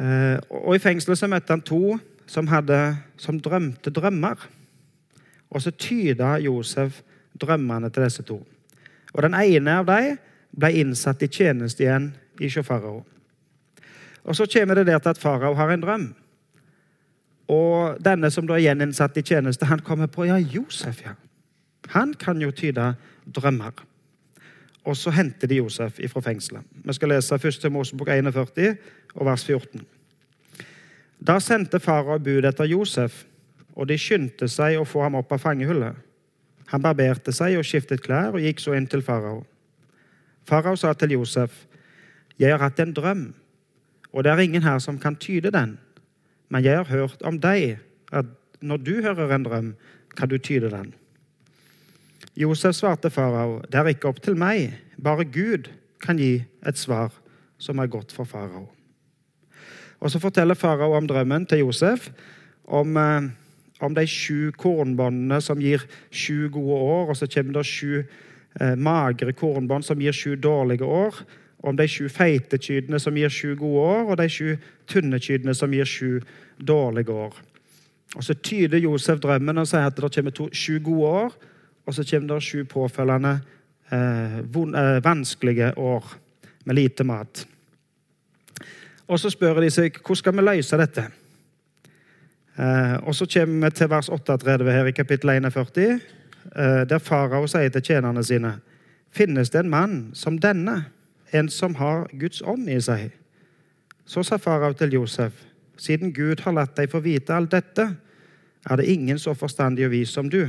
Eh, 0.00 0.36
og 0.50 0.74
I 0.74 0.78
fengselet 0.78 1.18
så 1.18 1.28
møtte 1.28 1.52
han 1.52 1.64
to 1.64 1.98
som, 2.26 2.46
hadde, 2.46 2.96
som 3.16 3.40
drømte 3.40 3.90
drømmer. 3.90 4.36
Og 5.50 5.62
så 5.62 5.70
tyda 5.70 6.36
Josef 6.38 7.02
drømmene 7.40 7.90
til 7.90 8.04
disse 8.04 8.22
to. 8.22 8.46
Og 9.12 9.22
Den 9.22 9.34
ene 9.34 9.78
av 9.80 9.86
dem 9.86 10.18
ble 10.50 10.72
innsatt 10.82 11.22
i 11.22 11.28
tjeneste 11.28 11.84
igjen 11.84 12.12
i 12.40 12.48
farao. 12.50 13.04
Og 14.24 14.36
Så 14.36 14.46
kommer 14.46 14.74
det 14.74 14.86
der 14.86 14.98
til 14.98 15.08
at 15.08 15.18
farao 15.18 15.54
har 15.54 15.70
en 15.70 15.80
drøm. 15.80 16.14
Og 17.48 17.96
denne 18.04 18.30
som 18.30 18.46
da 18.46 18.54
er 18.54 18.68
gjeninnsatt 18.68 19.16
i 19.16 19.22
tjeneste, 19.22 19.66
han 19.66 19.80
kommer 19.80 20.06
på 20.06 20.24
ja, 20.24 20.36
Josef, 20.38 21.02
ja. 21.02 21.14
Han 21.88 22.14
kan 22.14 22.40
jo 22.40 22.50
tyde 22.50 22.94
drømmer. 23.26 23.72
Og 24.84 24.96
så 24.96 25.10
henter 25.10 25.48
de 25.48 25.58
Josef 25.58 25.98
fra 26.12 26.20
fengselet. 26.20 26.62
Vi 26.84 26.92
skal 26.92 27.08
lese 27.08 27.34
1. 27.34 27.72
Mosebok 27.72 28.08
41 28.08 28.76
og 29.14 29.26
vers 29.26 29.44
14. 29.44 29.82
Da 31.26 31.40
sendte 31.40 31.80
farao 31.80 32.18
bud 32.18 32.44
etter 32.44 32.64
Josef, 32.64 33.24
og 33.74 33.88
de 33.88 33.98
skyndte 33.98 34.48
seg 34.48 34.78
å 34.78 34.86
få 34.88 35.02
ham 35.02 35.18
opp 35.18 35.32
av 35.32 35.42
fangehullet. 35.42 35.96
Han 36.70 36.82
barberte 36.82 37.32
seg 37.34 37.56
og 37.58 37.66
skiftet 37.66 38.02
klær 38.04 38.36
og 38.36 38.44
gikk 38.44 38.62
så 38.62 38.76
inn 38.78 38.86
til 38.90 39.02
farao. 39.02 39.42
Farao 40.46 40.76
sa 40.76 40.92
til 40.92 41.12
Josef, 41.12 41.66
'Jeg 42.38 42.50
har 42.50 42.58
hatt 42.58 42.80
en 42.80 42.94
drøm, 42.94 43.34
og 44.12 44.24
det 44.24 44.32
er 44.32 44.38
ingen 44.38 44.62
her 44.62 44.78
som 44.78 44.98
kan 44.98 45.16
tyde 45.16 45.50
den.' 45.50 45.78
'Men 46.48 46.64
jeg 46.64 46.76
har 46.76 46.84
hørt 46.84 47.22
om 47.22 47.40
deg, 47.40 47.78
at 48.12 48.26
når 48.60 48.76
du 48.76 49.02
hører 49.02 49.34
en 49.34 49.44
drøm, 49.44 49.74
kan 50.16 50.28
du 50.28 50.38
tyde 50.38 50.70
den.' 50.70 50.94
Josef 52.36 52.74
svarte 52.74 53.10
farao, 53.10 53.60
'Det 53.60 53.74
er 53.74 53.86
ikke 53.86 54.08
opp 54.08 54.22
til 54.22 54.36
meg, 54.36 54.78
bare 55.02 55.24
Gud 55.24 55.70
kan 56.00 56.16
gi 56.16 56.44
et 56.66 56.78
svar 56.78 57.12
som 57.58 57.78
er 57.78 57.86
godt 57.86 58.12
for 58.12 58.24
farao.' 58.24 58.70
Og 60.00 60.10
Så 60.10 60.18
forteller 60.18 60.54
farao 60.54 60.92
om 60.92 61.06
drømmen 61.06 61.46
til 61.46 61.58
Josef, 61.58 62.10
om 62.64 62.96
eh, 62.96 63.22
om 63.80 63.94
de 63.94 64.06
sju 64.06 64.52
kornbåndene 64.52 65.40
som 65.40 65.60
gir 65.60 65.82
sju 66.10 66.48
gode 66.52 66.80
år, 66.80 67.12
og 67.12 67.16
så 67.16 67.28
kommer 67.30 67.58
det 67.58 67.66
sju 67.68 68.02
eh, 68.60 68.74
magre 68.76 69.32
kornbånd 69.32 69.84
som 69.84 70.00
gir 70.00 70.12
sju 70.16 70.36
dårlige 70.36 70.84
år. 70.84 71.22
Om 71.60 71.76
de 71.76 71.86
sju 71.88 72.08
feite 72.08 72.58
kyrne 72.60 73.00
som 73.00 73.16
gir 73.16 73.32
sju 73.32 73.54
gode 73.56 73.84
år, 73.84 74.10
og 74.10 74.18
de 74.20 74.28
sju 74.28 74.56
tynne 74.88 75.20
kyrne 75.20 75.54
som 75.54 75.72
gir 75.72 75.88
sju 75.88 76.20
dårlige 76.56 77.12
år. 77.12 77.36
Og 78.16 78.24
Så 78.24 78.34
tyder 78.34 78.78
Josef 78.78 79.20
drømmen 79.20 79.58
og 79.58 79.68
sier 79.68 79.86
at 79.86 79.96
det 79.96 80.12
kommer 80.14 80.34
to, 80.34 80.48
sju 80.52 80.80
gode 80.82 81.06
år, 81.06 81.36
og 81.86 81.94
så 81.94 82.04
kommer 82.04 82.34
det 82.34 82.42
sju 82.42 82.64
påfølgende 82.64 83.40
eh, 83.92 84.40
von, 84.52 84.74
eh, 84.74 85.04
vanskelige 85.04 85.72
år 85.78 86.04
med 86.64 86.74
lite 86.74 87.04
mat. 87.04 87.46
Og 89.08 89.20
Så 89.20 89.30
spør 89.30 89.60
de 89.60 89.70
seg 89.70 89.96
hvordan 89.98 90.16
skal 90.16 90.36
vi 90.36 90.42
løse 90.42 90.76
dette. 90.78 91.10
Eh, 92.60 93.08
og 93.08 93.14
Så 93.14 93.26
kommer 93.26 93.70
vi 93.70 93.74
til 93.74 93.90
vers 93.90 94.08
38 94.08 94.72
her 94.72 94.86
i 94.86 94.90
kapittel 94.90 95.30
41, 95.30 96.00
eh, 96.56 96.88
der 96.88 96.98
farao 96.98 97.46
sier 97.46 97.68
til 97.68 97.82
tjenerne 97.82 98.24
sine.: 98.24 98.58
Finnes 99.10 99.50
det 99.50 99.60
en 99.60 99.70
mann 99.70 100.10
som 100.14 100.38
denne, 100.38 100.84
en 101.32 101.48
som 101.48 101.74
har 101.74 102.08
Guds 102.20 102.42
ånd 102.42 102.68
i 102.68 102.80
seg? 102.80 103.10
Så 104.04 104.22
sa 104.22 104.36
farao 104.36 104.72
til 104.72 104.92
Josef.: 104.92 105.32
Siden 105.76 106.12
Gud 106.12 106.40
har 106.40 106.52
latt 106.52 106.76
deg 106.76 106.90
få 106.90 107.00
vite 107.00 107.34
alt 107.34 107.50
dette, 107.50 107.96
er 108.70 108.76
det 108.76 108.84
ingen 108.84 109.18
så 109.18 109.34
forstandig 109.34 109.84
og 109.84 109.90
vis 109.90 110.08
som 110.08 110.30
du. 110.30 110.48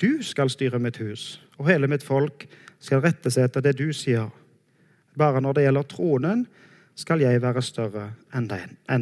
Du 0.00 0.22
skal 0.22 0.50
styre 0.50 0.78
mitt 0.78 0.96
hus, 0.96 1.40
og 1.58 1.68
hele 1.68 1.86
mitt 1.86 2.02
folk 2.02 2.46
skal 2.80 3.00
rette 3.00 3.30
seg 3.30 3.44
etter 3.44 3.60
det 3.60 3.78
du 3.78 3.92
sier. 3.92 4.28
Bare 5.16 5.40
når 5.40 5.52
det 5.52 5.62
gjelder 5.62 5.82
tronen, 5.82 6.46
skal 6.94 7.20
jeg 7.20 7.42
være 7.42 7.62
større 7.62 8.12
enn 8.34 8.48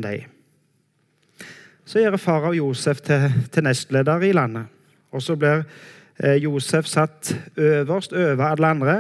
deg 0.03 0.40
så 1.91 1.99
gjør 1.99 2.21
farao 2.23 2.53
Josef 2.55 3.01
til, 3.03 3.25
til, 3.51 3.65
nestleder 3.67 4.23
i 4.23 4.35
landet. 4.37 4.69
Og 5.11 5.23
så 5.23 5.35
blir 5.39 5.65
eh, 6.23 6.37
Josef 6.39 6.87
satt 6.87 7.33
øverst 7.59 8.13
over 8.15 8.45
alle 8.47 8.67
andre, 8.67 8.95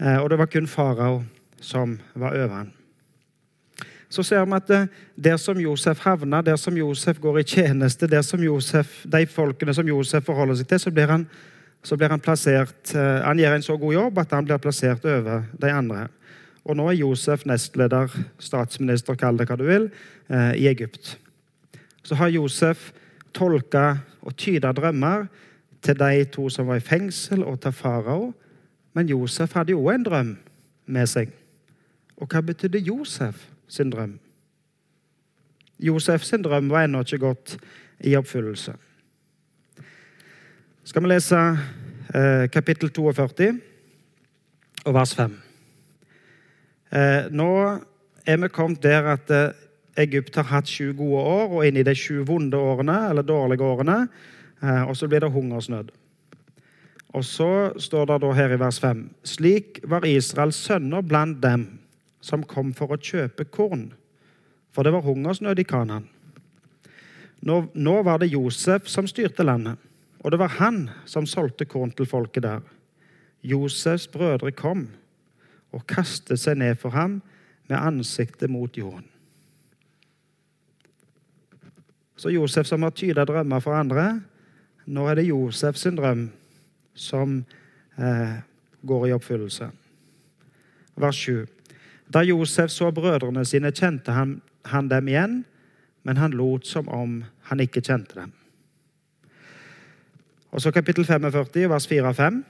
eh, 0.00 0.18
og 0.20 0.28
det 0.30 0.38
var 0.38 0.50
kun 0.52 0.68
farao 0.68 1.22
som 1.60 1.96
var 2.14 2.36
over 2.36 2.54
han. 2.58 2.72
Så 4.10 4.22
ser 4.26 4.44
vi 4.44 4.58
at 4.58 4.72
eh, 4.76 4.90
der 5.16 5.38
som 5.40 5.60
Josef 5.60 6.02
havner, 6.04 6.42
der 6.44 6.56
som 6.60 6.76
Josef 6.76 7.20
går 7.20 7.38
i 7.40 7.46
tjeneste, 7.54 8.06
der 8.06 8.22
som 8.22 8.42
Josef, 8.44 9.00
de 9.06 9.24
folkene 9.26 9.74
som 9.74 9.88
Josef 9.88 10.28
forholder 10.28 10.60
seg 10.60 10.68
til, 10.68 10.82
så 10.84 10.92
blir 10.92 11.08
han, 11.08 11.26
så 11.82 11.96
blir 11.96 12.12
han 12.12 12.20
plassert 12.20 12.92
Han 12.92 13.38
gjør 13.38 13.54
en 13.56 13.62
så 13.64 13.76
god 13.80 13.94
jobb 13.94 14.18
at 14.18 14.32
han 14.36 14.44
blir 14.44 14.60
plassert 14.60 15.04
over 15.04 15.48
de 15.62 15.72
andre. 15.72 16.08
Og 16.68 16.76
nå 16.76 16.90
er 16.90 17.00
Josef 17.00 17.46
nestleder, 17.48 18.12
statsminister, 18.38 19.16
kall 19.16 19.40
det 19.40 19.48
hva 19.48 19.56
du 19.56 19.64
vil, 19.64 19.88
i 20.28 20.68
Egypt 20.68 21.16
så 22.02 22.14
har 22.14 22.32
Josef 22.32 22.90
tolka 23.34 24.00
og 24.22 24.36
tyda 24.36 24.72
drømmer 24.72 25.26
til 25.82 25.98
de 25.98 26.24
to 26.32 26.48
som 26.52 26.68
var 26.68 26.80
i 26.80 26.84
fengsel, 26.84 27.44
og 27.44 27.60
til 27.60 27.72
farao. 27.72 28.32
Men 28.94 29.08
Josef 29.08 29.52
hadde 29.54 29.72
jo 29.72 29.88
en 29.88 30.04
drøm 30.04 30.36
med 30.86 31.06
seg. 31.06 31.30
Og 32.16 32.28
hva 32.28 32.42
betydde 32.44 32.82
Josef 32.84 33.46
sin 33.68 33.90
drøm? 33.90 34.18
Josef 35.80 36.24
sin 36.24 36.42
drøm 36.44 36.68
var 36.70 36.84
ennå 36.84 37.00
ikke 37.00 37.22
gått 37.22 37.56
i 38.04 38.16
oppfyllelse. 38.16 38.74
Skal 40.84 41.02
vi 41.04 41.12
lese 41.12 41.38
eh, 42.14 42.48
kapittel 42.52 42.90
42 42.90 43.54
og 44.84 44.94
vers 44.94 45.14
5. 45.14 45.36
Eh, 46.90 47.30
nå 47.30 47.50
er 48.26 48.40
vi 48.42 48.48
kommet 48.52 48.82
der 48.82 49.12
at 49.14 49.30
eh, 49.30 49.52
Egypt 49.98 50.36
har 50.38 50.46
hatt 50.50 50.68
sju 50.70 50.92
gode 50.94 51.22
år, 51.22 51.48
og 51.50 51.64
inn 51.66 51.80
i 51.80 51.86
de 51.86 51.94
sju 51.98 52.22
vonde 52.26 52.58
årene, 52.58 52.98
eller 53.10 53.26
dårlige 53.26 53.66
årene. 53.66 54.04
Eh, 54.62 54.82
og 54.84 54.96
så 54.96 55.08
blir 55.08 55.24
det 55.24 55.32
hungersnød. 55.32 55.90
Og 57.10 57.24
så 57.26 57.72
står 57.80 58.06
det 58.06 58.20
da 58.22 58.32
her 58.32 58.54
i 58.54 58.60
vers 58.60 58.78
5.: 58.80 59.10
Slik 59.24 59.80
var 59.82 60.06
Israels 60.06 60.56
sønner 60.56 61.02
blant 61.02 61.42
dem 61.42 61.66
som 62.20 62.44
kom 62.44 62.72
for 62.76 62.92
å 62.92 63.00
kjøpe 63.00 63.48
korn, 63.50 63.90
for 64.70 64.86
det 64.86 64.92
var 64.92 65.02
hungersnød 65.02 65.58
i 65.58 65.66
Kanan. 65.66 66.06
Nå, 67.42 67.70
nå 67.74 68.02
var 68.02 68.20
det 68.20 68.30
Josef 68.30 68.86
som 68.88 69.08
styrte 69.08 69.42
landet, 69.42 69.78
og 70.20 70.30
det 70.30 70.38
var 70.38 70.58
han 70.60 70.90
som 71.08 71.26
solgte 71.26 71.64
korn 71.64 71.90
til 71.90 72.06
folket 72.06 72.44
der. 72.44 72.60
Josefs 73.42 74.06
brødre 74.06 74.52
kom 74.52 74.90
og 75.72 75.86
kastet 75.88 76.42
seg 76.42 76.60
ned 76.60 76.76
for 76.76 76.92
ham 76.92 77.22
med 77.70 77.78
ansiktet 77.78 78.50
mot 78.50 78.76
jorden. 78.76 79.06
Så 82.20 82.30
Josef 82.30 82.66
som 82.68 82.82
har 82.84 82.92
tyda 82.92 83.24
drømmer 83.24 83.62
for 83.64 83.72
andre, 83.72 84.20
nå 84.84 85.06
er 85.08 85.16
det 85.16 85.30
Josef 85.30 85.78
sin 85.80 85.96
drøm 85.96 86.26
som 86.92 87.38
eh, 87.96 88.34
går 88.84 89.06
i 89.08 89.14
oppfyllelse. 89.16 89.70
Vers 91.00 91.22
7. 91.24 91.46
Da 92.12 92.20
Josef 92.26 92.74
så 92.74 92.90
brødrene 92.92 93.46
sine, 93.48 93.72
kjente 93.72 94.12
han, 94.12 94.36
han 94.68 94.92
dem 94.92 95.08
igjen, 95.08 95.40
men 96.04 96.20
han 96.20 96.36
lot 96.36 96.68
som 96.68 96.92
om 96.92 97.22
han 97.48 97.64
ikke 97.64 97.80
kjente 97.80 98.18
dem. 98.18 98.36
Og 100.50 100.60
så 100.60 100.74
kapittel 100.76 101.06
45, 101.08 101.68
vers 101.72 101.88
4 101.88 102.08
og 102.08 102.16
5. 102.20 102.40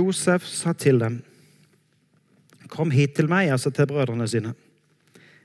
Josef 0.00 0.48
sa 0.48 0.72
til 0.72 1.02
dem, 1.02 1.20
Kom 2.72 2.88
hit 2.88 3.18
til 3.18 3.28
meg, 3.28 3.50
altså 3.52 3.68
til 3.68 3.84
brødrene 3.90 4.24
sine. 4.28 4.54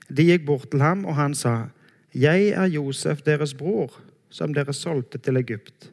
De 0.08 0.24
gikk 0.30 0.46
bort 0.48 0.70
til 0.72 0.80
ham, 0.80 1.04
og 1.04 1.18
han 1.18 1.34
sa, 1.36 1.66
'Jeg 2.18 2.50
er 2.50 2.66
Josef, 2.66 3.22
deres 3.22 3.54
bror, 3.54 3.94
som 4.30 4.54
dere 4.54 4.74
solgte 4.74 5.18
til 5.18 5.38
Egypt.' 5.38 5.92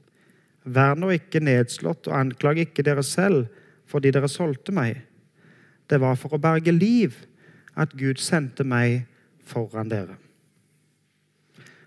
Vær 0.65 0.97
nå 0.97 1.11
ikke 1.13 1.43
nedslått, 1.45 2.09
og 2.09 2.17
anklag 2.17 2.59
ikke 2.59 2.83
dere 2.83 3.03
selv 3.05 3.47
fordi 3.85 4.11
dere 4.11 4.29
solgte 4.33 4.73
meg. 4.73 5.03
Det 5.91 6.01
var 6.01 6.17
for 6.17 6.33
å 6.33 6.41
berge 6.41 6.73
liv 6.73 7.19
at 7.77 7.93
Gud 7.93 8.17
sendte 8.17 8.65
meg 8.65 9.05
foran 9.45 9.91
dere. 9.93 10.17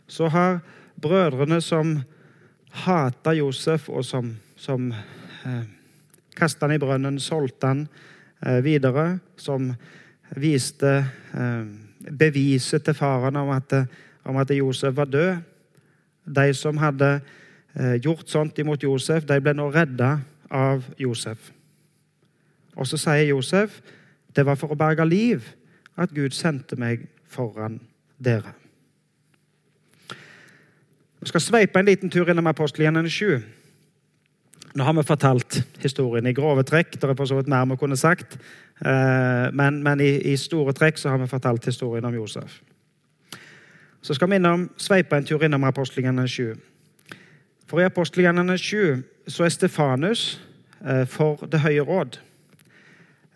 Så 0.08 0.29
har 0.29 0.60
brødrene 1.01 1.58
som 1.62 1.98
hata 2.86 3.34
Josef, 3.34 3.89
og 3.89 4.06
som, 4.06 4.36
som 4.56 4.91
eh, 4.94 5.63
kasta 6.38 6.67
han 6.67 6.75
i 6.75 6.82
brønnen, 6.82 7.20
solgte 7.20 7.72
han 7.74 7.88
eh, 8.46 8.62
videre, 8.63 9.17
som 9.41 9.72
viste 10.38 10.94
eh, 11.34 11.63
beviset 11.98 12.86
til 12.86 12.96
faren 12.96 13.41
om 13.41 13.51
at, 13.56 13.74
om 14.27 14.38
at 14.38 14.51
Josef 14.51 14.96
var 14.96 15.10
død. 15.12 15.38
De 16.27 16.48
som 16.53 16.77
hadde 16.77 17.19
eh, 17.75 17.96
gjort 18.03 18.29
sånt 18.29 18.60
imot 18.60 18.84
Josef, 18.84 19.25
de 19.25 19.39
ble 19.41 19.55
nå 19.55 19.69
redda 19.72 20.17
av 20.51 20.84
Josef. 21.00 21.51
Og 22.77 22.88
så 22.88 23.00
sier 23.00 23.31
Josef 23.31 23.81
det 24.36 24.46
var 24.46 24.60
for 24.60 24.74
å 24.74 24.77
berge 24.77 25.05
liv 25.07 25.46
at 25.98 26.13
Gud 26.13 26.36
sendte 26.36 26.77
meg 26.77 27.07
foran 27.25 27.79
dere. 28.22 28.53
Vi 31.17 31.31
skal 31.31 31.41
sveipe 31.41 31.79
en 31.79 31.88
liten 31.88 32.12
tur 32.13 32.29
innom 32.29 32.48
apostelgjerningen 32.51 33.10
7. 33.10 33.39
Nå 34.77 34.86
har 34.86 34.93
vi 34.93 35.03
fortalt 35.07 35.57
historien 35.81 36.27
i 36.29 36.36
grove 36.38 36.62
trekk. 36.67 37.00
Det 37.00 37.07
er 37.10 37.17
for 37.17 37.29
så 37.29 37.39
vidt 37.39 37.50
mer 37.50 37.65
vi 37.72 37.79
kunne 37.81 37.98
sagt. 37.98 38.38
Eh, 38.86 39.48
men, 39.57 39.81
men 39.84 40.03
i, 40.05 40.12
i, 40.31 40.36
store 40.38 40.75
trekk 40.77 41.01
så 41.01 41.10
har 41.10 41.22
vi 41.24 41.29
fortalt 41.31 41.65
historien 41.65 42.05
om 42.05 42.13
Josef. 42.13 42.60
Så 44.01 44.13
skal 44.13 44.30
vi 44.30 44.36
innom, 44.36 44.70
sveipe 44.77 45.18
en 45.18 45.25
tur 45.25 45.44
innom 45.44 45.63
apostelgjerningen 45.63 46.27
7. 46.27 46.56
For 47.68 47.80
i 47.80 47.88
apostelgjerningen 47.88 48.58
7 48.58 49.04
så 49.27 49.44
er 49.44 49.50
Stefanus 49.50 50.42
eh, 50.86 51.06
for 51.08 51.48
Det 51.51 51.60
høye 51.60 51.82
råd. 51.82 52.20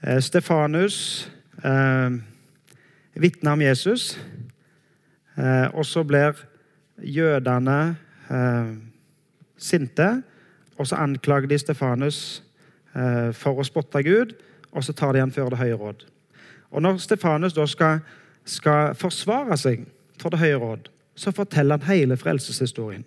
Eh, 0.03 0.21
Stefanus 0.21 1.29
eh, 1.63 2.11
vitner 3.13 3.51
om 3.51 3.61
Jesus, 3.61 4.19
eh, 5.37 5.67
og 5.73 5.85
så 5.85 6.03
blir 6.03 6.45
jødene 7.03 7.95
eh, 8.29 8.75
sinte. 9.57 10.23
Og 10.77 10.87
så 10.87 10.95
anklager 10.95 11.47
de 11.47 11.57
Stefanus 11.57 12.43
eh, 12.95 13.33
for 13.33 13.59
å 13.59 13.65
spotte 13.67 14.01
Gud, 14.03 14.33
og 14.71 14.83
så 14.83 14.93
tar 14.93 15.13
de 15.13 15.19
han 15.19 15.31
før 15.31 15.49
Det 15.49 15.59
høye 15.59 15.77
råd. 15.77 16.05
Og 16.71 16.81
Når 16.81 16.97
Stefanus 16.97 17.53
da 17.53 17.65
skal, 17.67 17.99
skal 18.45 18.95
forsvare 18.95 19.57
seg 19.57 19.83
for 20.21 20.29
Det 20.29 20.39
høye 20.39 20.59
råd, 20.61 20.89
så 21.15 21.33
forteller 21.35 21.77
han 21.77 21.89
hele 21.89 22.17
frelseshistorien. 22.17 23.05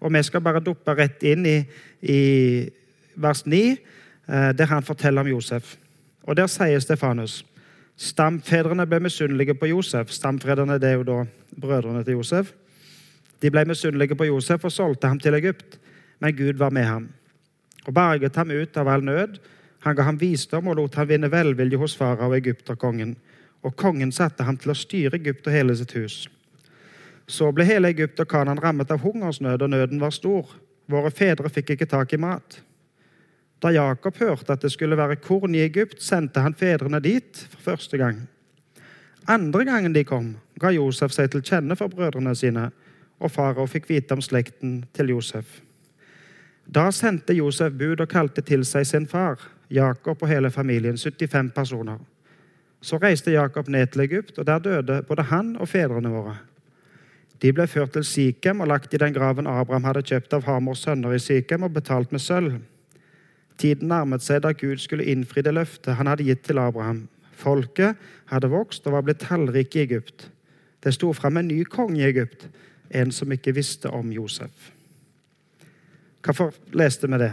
Og 0.00 0.12
Vi 0.12 0.22
skal 0.22 0.40
bare 0.40 0.64
duppe 0.64 0.94
rett 0.96 1.22
inn 1.22 1.46
i, 1.46 1.58
i 2.02 2.68
vers 3.16 3.44
9, 3.46 3.60
eh, 4.28 4.52
der 4.56 4.66
han 4.66 4.82
forteller 4.82 5.20
om 5.20 5.28
Josef. 5.28 5.76
Og 6.24 6.36
Der 6.36 6.46
sier 6.46 6.80
Stefanus 6.80 7.44
stamfedrene 8.00 8.86
ble 8.88 9.00
misunnelige 9.04 9.54
på 9.54 9.68
Josef. 9.68 10.12
Stamfedrene 10.14 10.78
det 10.80 10.88
er 10.88 11.00
jo 11.00 11.04
da 11.04 11.18
brødrene 11.60 12.04
til 12.04 12.16
Josef. 12.16 12.54
De 13.42 13.50
ble 13.52 13.64
misunnelige 13.68 14.16
på 14.16 14.28
Josef 14.28 14.64
og 14.64 14.72
solgte 14.72 15.08
ham 15.08 15.20
til 15.20 15.36
Egypt, 15.36 15.78
men 16.20 16.36
Gud 16.36 16.56
var 16.60 16.70
med 16.70 16.84
ham 16.84 17.08
og 17.86 17.94
berget 17.94 18.36
ham 18.36 18.50
ut 18.50 18.76
av 18.76 18.88
all 18.88 19.04
nød. 19.04 19.38
Han 19.80 19.96
ga 19.96 20.04
ham 20.04 20.20
visdom 20.20 20.68
og 20.68 20.76
lot 20.76 20.94
ham 20.94 21.08
vinne 21.08 21.30
velvilje 21.32 21.78
hos 21.80 21.96
farao, 21.96 22.34
egypterkongen. 22.36 23.14
Og 23.62 23.76
kongen 23.76 24.12
satte 24.12 24.44
ham 24.46 24.56
til 24.56 24.72
å 24.72 24.78
styre 24.78 25.18
Egypt 25.20 25.46
og 25.46 25.54
hele 25.54 25.76
sitt 25.76 25.92
hus. 25.98 26.24
Så 27.30 27.50
ble 27.54 27.66
hele 27.68 27.92
Egypt 27.92 28.20
og 28.22 28.28
Kanan 28.30 28.58
rammet 28.58 28.90
av 28.90 29.04
hungersnød, 29.04 29.62
og 29.62 29.70
nøden 29.70 30.00
var 30.00 30.14
stor. 30.16 30.48
Våre 30.90 31.12
fedre 31.14 31.50
fikk 31.52 31.74
ikke 31.76 31.90
tak 31.90 32.12
i 32.16 32.18
mat. 32.18 32.60
Da 33.60 33.70
Jakob 33.70 34.16
hørte 34.16 34.54
at 34.56 34.62
det 34.64 34.72
skulle 34.72 34.96
være 34.96 35.20
korn 35.20 35.54
i 35.54 35.62
Egypt, 35.62 36.00
sendte 36.02 36.40
han 36.40 36.56
fedrene 36.56 37.00
dit 37.04 37.42
for 37.52 37.72
første 37.72 38.00
gang. 38.00 38.22
Andre 39.28 39.64
gangen 39.68 39.92
de 39.92 40.04
kom, 40.04 40.32
ga 40.58 40.72
Josef 40.72 41.12
seg 41.12 41.28
til 41.30 41.44
kjenne 41.44 41.76
for 41.76 41.92
brødrene 41.92 42.32
sine, 42.34 42.70
og 43.20 43.30
farao 43.30 43.66
fikk 43.68 43.90
vite 43.90 44.16
om 44.16 44.22
slekten 44.24 44.80
til 44.96 45.12
Josef. 45.12 45.60
Da 46.64 46.88
sendte 46.94 47.36
Josef 47.36 47.74
bud 47.76 48.00
og 48.00 48.08
kalte 48.08 48.42
til 48.46 48.64
seg 48.64 48.86
sin 48.88 49.06
far, 49.06 49.38
Jakob 49.70 50.22
og 50.22 50.30
hele 50.30 50.50
familien, 50.50 50.96
75 50.98 51.52
personer. 51.54 52.00
Så 52.80 52.96
reiste 52.96 53.34
Jakob 53.34 53.68
ned 53.68 53.92
til 53.92 54.06
Egypt, 54.06 54.38
og 54.38 54.46
der 54.46 54.58
døde 54.58 55.02
både 55.08 55.22
han 55.28 55.56
og 55.56 55.68
fedrene 55.68 56.12
våre. 56.12 56.38
De 57.42 57.52
ble 57.52 57.64
ført 57.68 57.92
til 57.92 58.04
Sikhem 58.04 58.60
og 58.60 58.68
lagt 58.68 58.94
i 58.94 59.00
den 59.00 59.14
graven 59.16 59.48
Abraham 59.48 59.86
hadde 59.88 60.04
kjøpt 60.04 60.34
av 60.36 60.44
Hamors 60.48 60.84
sønner 60.84 61.14
i 61.16 61.20
Sikhem 61.20 61.64
og 61.64 61.72
betalt 61.76 62.12
med 62.12 62.20
sølv. 62.20 62.58
Tiden 63.60 63.88
nærmet 63.88 64.24
seg 64.24 64.42
da 64.44 64.52
Gud 64.56 64.80
skulle 64.80 65.08
innfri 65.08 65.44
det 65.44 65.54
løftet 65.56 65.96
han 65.96 66.08
hadde 66.08 66.24
gitt 66.28 66.44
til 66.48 66.60
Abraham. 66.60 67.06
Folket 67.36 67.96
hadde 68.32 68.52
vokst 68.52 68.86
og 68.88 68.96
var 68.96 69.04
blitt 69.04 69.24
tallrike 69.24 69.80
i 69.80 69.86
Egypt. 69.86 70.28
Det 70.80 70.92
sto 70.96 71.12
fram 71.16 71.36
en 71.36 71.48
ny 71.48 71.62
konge 71.68 72.00
i 72.00 72.08
Egypt, 72.08 72.46
en 72.90 73.12
som 73.12 73.32
ikke 73.32 73.54
visste 73.56 73.92
om 73.92 74.12
Josef. 74.12 74.70
Hvorfor 76.24 76.52
leste 76.76 77.08
vi 77.08 77.20
det? 77.20 77.32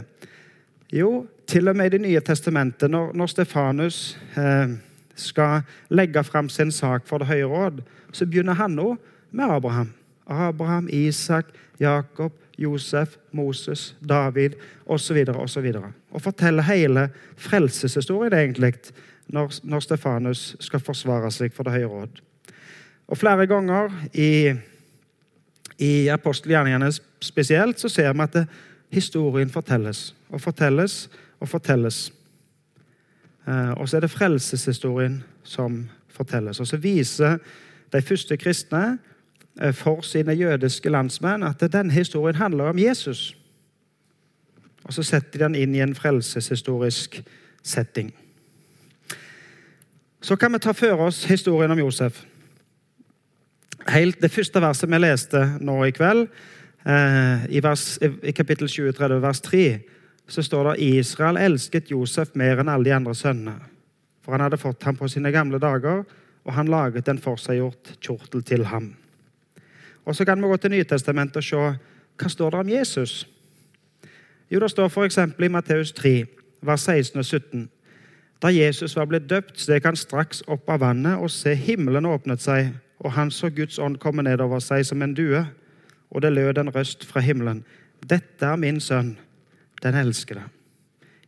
Jo, 0.95 1.27
til 1.47 1.67
og 1.67 1.75
med 1.75 1.85
i 1.85 1.97
Det 1.97 2.01
nye 2.01 2.19
testamentet, 2.19 2.91
når, 2.91 3.11
når 3.13 3.27
Stefanus 3.27 4.17
eh, 4.35 4.75
skal 5.19 5.61
legge 5.89 6.23
fram 6.23 6.49
sin 6.49 6.71
sak 6.71 7.07
for 7.07 7.21
Det 7.21 7.27
høye 7.27 7.45
råd, 7.45 7.81
så 8.11 8.25
begynner 8.25 8.57
han 8.57 8.75
nå 8.77 8.95
med 9.31 9.51
Abraham. 9.51 9.93
Abraham, 10.27 10.89
Isak, 10.91 11.45
Jakob, 11.79 12.31
Josef, 12.57 13.17
Moses, 13.31 13.95
David 14.09 14.57
osv. 14.85 15.17
osv. 15.35 15.67
Og 16.11 16.21
forteller 16.21 16.63
hele 16.63 17.09
frelseshistorien 17.37 18.33
egentlig 18.33 18.73
når, 19.27 19.59
når 19.63 19.79
Stefanus 19.79 20.55
skal 20.59 20.79
forsvare 20.79 21.31
seg 21.31 21.53
for 21.53 21.67
Det 21.67 21.77
høye 21.77 21.91
råd. 21.91 22.23
Og 23.07 23.17
Flere 23.17 23.47
ganger 23.47 23.91
i, 24.13 24.51
i 25.79 26.07
apostelgjerningene 26.11 26.91
spesielt 27.23 27.79
så 27.79 27.89
ser 27.89 28.13
vi 28.13 28.25
at 28.25 28.33
det, 28.33 28.47
historien 28.91 29.49
fortelles 29.51 30.13
og 30.31 30.41
fortelles 30.41 31.09
og 31.39 31.49
fortelles. 31.49 32.07
Eh, 33.47 33.71
og 33.71 33.89
så 33.89 33.97
er 33.97 34.05
det 34.05 34.11
frelseshistorien 34.11 35.23
som 35.43 35.89
fortelles. 36.09 36.59
Og 36.59 36.67
så 36.67 36.77
viser 36.77 37.37
de 37.93 38.01
første 38.01 38.37
kristne 38.37 38.97
Eh, 39.61 39.73
for 39.73 40.01
sine 40.01 40.31
jødiske 40.31 40.89
landsmenn 40.89 41.43
at 41.43 41.73
denne 41.73 41.91
historien 41.91 42.35
handler 42.35 42.63
om 42.63 42.79
Jesus. 42.79 43.37
Og 44.83 44.93
så 44.93 45.03
setter 45.03 45.31
de 45.31 45.43
den 45.43 45.55
inn 45.55 45.75
i 45.75 45.81
en 45.81 45.95
frelseshistorisk 45.95 47.23
setting. 47.63 48.13
Så 50.21 50.35
kan 50.35 50.53
vi 50.53 50.59
ta 50.59 50.71
for 50.71 51.07
oss 51.07 51.23
historien 51.25 51.71
om 51.71 51.79
Josef. 51.79 52.23
Helt 53.87 54.21
Det 54.21 54.31
første 54.31 54.61
verset 54.61 54.91
vi 54.91 54.97
leste 54.97 55.57
nå 55.59 55.83
i 55.83 55.91
kveld, 55.91 56.27
eh, 56.85 57.45
i, 57.49 57.63
vers, 57.63 57.99
i 58.23 58.31
kapittel 58.31 58.69
37, 58.69 59.21
vers 59.21 59.41
3, 59.41 59.79
så 60.27 60.43
står 60.43 60.71
det 60.71 60.83
Israel 60.83 61.37
elsket 61.39 61.91
Josef 61.91 62.35
mer 62.35 62.59
enn 62.59 62.69
alle 62.69 62.89
de 62.89 62.95
andre 62.95 63.15
sønnene. 63.15 63.55
For 64.23 64.35
han 64.35 64.43
hadde 64.43 64.59
fått 64.59 64.83
ham 64.83 64.97
på 64.99 65.07
sine 65.07 65.31
gamle 65.31 65.59
dager, 65.59 66.03
og 66.47 66.53
han 66.53 66.67
laget 66.71 67.07
en 67.07 67.19
forseggjort 67.19 67.93
kjortel 68.03 68.43
til 68.43 68.65
ham. 68.65 68.95
Og 70.05 70.15
Så 70.15 70.25
kan 70.25 70.41
vi 70.41 70.47
gå 70.47 70.57
til 70.57 70.71
Nytestamentet 70.71 71.37
og 71.37 71.43
se 71.43 71.55
hva 72.17 72.29
står 72.29 72.49
det 72.49 72.59
om 72.59 72.69
Jesus. 72.69 73.27
Jo, 74.51 74.59
Det 74.59 74.71
står 74.71 74.87
f.eks. 74.87 75.17
i 75.17 75.47
Matteus 75.47 75.91
3, 75.91 76.25
vers 76.61 76.81
16 76.81 77.19
og 77.19 77.25
17. 77.25 77.69
Da 78.41 78.47
Jesus 78.47 78.95
var 78.95 79.05
blitt 79.05 79.29
døpt, 79.29 79.59
steg 79.59 79.85
han 79.85 79.95
straks 79.95 80.43
opp 80.47 80.69
av 80.69 80.79
vannet, 80.79 81.17
og 81.17 81.31
se, 81.31 81.55
himmelen 81.55 82.05
åpnet 82.05 82.41
seg, 82.41 82.69
og 82.99 83.11
han 83.11 83.31
så 83.31 83.49
Guds 83.49 83.79
ånd 83.79 83.97
komme 83.97 84.23
nedover 84.23 84.59
seg 84.59 84.85
som 84.85 85.01
en 85.01 85.13
due. 85.13 85.45
Og 86.11 86.21
det 86.21 86.33
lød 86.33 86.57
en 86.57 86.69
røst 86.75 87.05
fra 87.05 87.19
himmelen. 87.19 87.65
Dette 88.09 88.45
er 88.45 88.55
min 88.55 88.79
sønn, 88.79 89.17
den 89.83 89.95
elskede. 89.95 90.43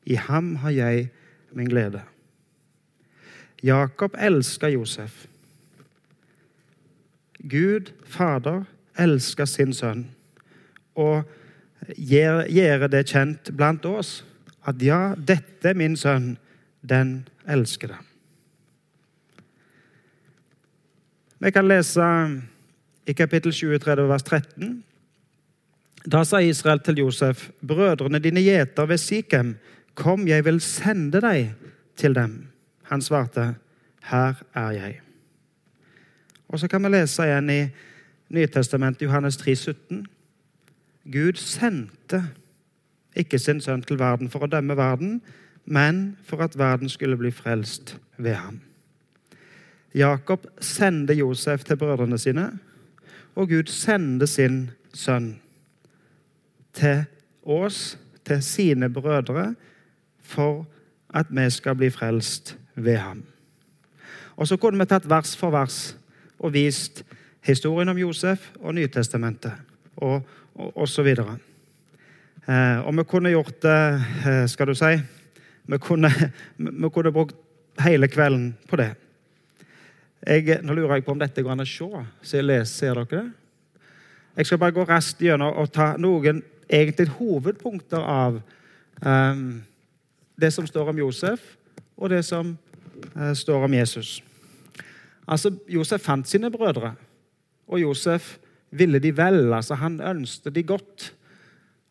I 0.05 0.15
ham 0.15 0.55
har 0.55 0.69
jeg 0.69 1.09
min 1.51 1.69
glede. 1.69 2.01
Jakob 3.63 4.15
elska 4.19 4.69
Josef. 4.69 5.25
Gud 7.39 7.91
Fader 8.05 8.63
elsker 8.99 9.45
sin 9.45 9.73
sønn 9.73 10.07
og 10.95 11.23
gjør 11.95 12.87
det 12.91 13.05
kjent 13.07 13.51
blant 13.55 13.85
oss 13.85 14.19
at 14.67 14.81
ja, 14.83 15.15
dette 15.15 15.71
er 15.71 15.77
min 15.77 15.95
sønn, 15.97 16.35
den 16.81 17.27
elsker 17.49 17.93
det. 17.93 17.99
Vi 21.39 21.51
kan 21.55 21.67
lese 21.67 22.05
i 23.07 23.15
kapittel 23.15 23.53
23, 23.55 24.07
vers 24.09 24.25
13. 24.27 24.83
Da 26.09 26.23
sa 26.25 26.39
Israel 26.41 26.79
til 26.79 27.03
Josef, 27.03 27.49
brødrene 27.67 28.19
dine 28.19 28.41
gjeter 28.41 28.85
ved 28.85 28.97
Sikhem, 28.97 29.55
kom, 29.93 30.27
jeg 30.27 30.45
vil 30.45 30.61
sende 30.61 31.21
deg 31.21 31.51
til 31.97 32.15
dem. 32.15 32.47
Han 32.89 33.01
svarte, 33.01 33.55
her 34.09 34.39
er 34.55 34.71
jeg. 34.71 35.01
Og 36.47 36.59
så 36.59 36.67
kan 36.67 36.83
vi 36.83 36.89
lese 36.89 37.27
igjen 37.27 37.49
i 37.49 37.59
Nytestamentet, 38.29 39.01
Johannes 39.05 39.37
3, 39.37 39.55
17. 39.55 40.05
Gud 41.13 41.37
sendte 41.37 42.23
ikke 43.15 43.39
sin 43.39 43.61
sønn 43.61 43.83
til 43.85 43.99
verden 43.99 44.29
for 44.29 44.45
å 44.45 44.49
dømme 44.49 44.77
verden, 44.77 45.19
men 45.65 46.17
for 46.25 46.41
at 46.45 46.57
verden 46.57 46.89
skulle 46.89 47.17
bli 47.17 47.31
frelst 47.31 47.97
ved 48.17 48.37
ham. 48.39 48.61
Jakob 49.93 50.47
sendte 50.61 51.13
Josef 51.13 51.63
til 51.63 51.77
brødrene 51.77 52.17
sine, 52.17 52.47
og 53.35 53.49
Gud 53.49 53.69
sendte 53.73 54.27
sin 54.27 54.69
sønn 54.93 55.35
til 56.73 57.03
oss, 57.43 57.97
til 58.25 58.43
sine 58.43 58.89
brødre, 58.93 59.55
for 60.21 60.67
at 61.13 61.25
vi 61.29 61.49
skal 61.49 61.75
bli 61.75 61.89
frelst 61.89 62.57
ved 62.75 62.97
ham. 62.97 63.23
Og 64.35 64.47
Så 64.47 64.57
kunne 64.57 64.79
vi 64.79 64.85
tatt 64.85 65.09
vers 65.09 65.35
for 65.37 65.51
vers 65.51 65.97
og 66.39 66.53
vist 66.53 67.03
historien 67.43 67.89
om 67.89 67.97
Josef 67.97 68.51
og 68.59 68.75
Nytestamentet 68.75 69.51
og, 69.97 70.21
og, 70.55 70.77
og 70.77 71.05
videre. 71.05 71.37
Eh, 72.47 72.79
og 72.87 72.95
vi 72.97 73.03
kunne 73.03 73.29
gjort 73.29 73.61
det, 73.61 74.03
eh, 74.27 74.47
skal 74.47 74.67
du 74.67 74.73
si 74.73 74.95
Vi 75.69 75.77
kunne, 75.77 76.09
vi 76.57 76.89
kunne 76.89 77.11
brukt 77.11 77.35
hele 77.79 78.07
kvelden 78.07 78.57
på 78.69 78.75
det. 78.75 78.95
Jeg, 80.27 80.59
nå 80.63 80.73
lurer 80.73 80.95
jeg 80.95 81.05
på 81.05 81.11
om 81.11 81.19
dette 81.19 81.43
går 81.43 81.51
an 81.51 81.63
å 81.63 81.67
se. 81.67 82.05
Så 82.21 82.37
jeg 82.37 82.45
leser, 82.45 82.73
ser 82.73 82.93
dere 82.93 83.05
det? 83.11 83.31
Jeg 84.37 84.45
skal 84.45 84.57
bare 84.57 84.71
gå 84.71 84.83
raskt 84.87 85.21
gjennom 85.21 85.53
og 85.57 85.71
ta 85.71 85.93
noen 85.97 86.41
egentlig 86.69 87.09
hovedpunkter 87.17 87.99
av 87.99 88.41
um, 89.05 89.61
det 90.41 90.51
som 90.53 90.67
står 90.67 90.89
om 90.89 90.97
Josef, 90.97 91.55
og 91.97 92.09
det 92.09 92.23
som 92.25 92.57
uh, 93.15 93.33
står 93.33 93.65
om 93.65 93.73
Jesus. 93.73 94.19
Altså, 95.27 95.51
Josef 95.67 96.01
fant 96.01 96.27
sine 96.27 96.51
brødre, 96.51 96.93
og 97.67 97.81
Josef 97.81 98.37
ville 98.71 98.99
de 98.99 99.11
vel. 99.17 99.53
altså 99.53 99.75
Han 99.75 100.01
ønsket 100.01 100.55
de 100.55 100.63
godt. 100.63 101.13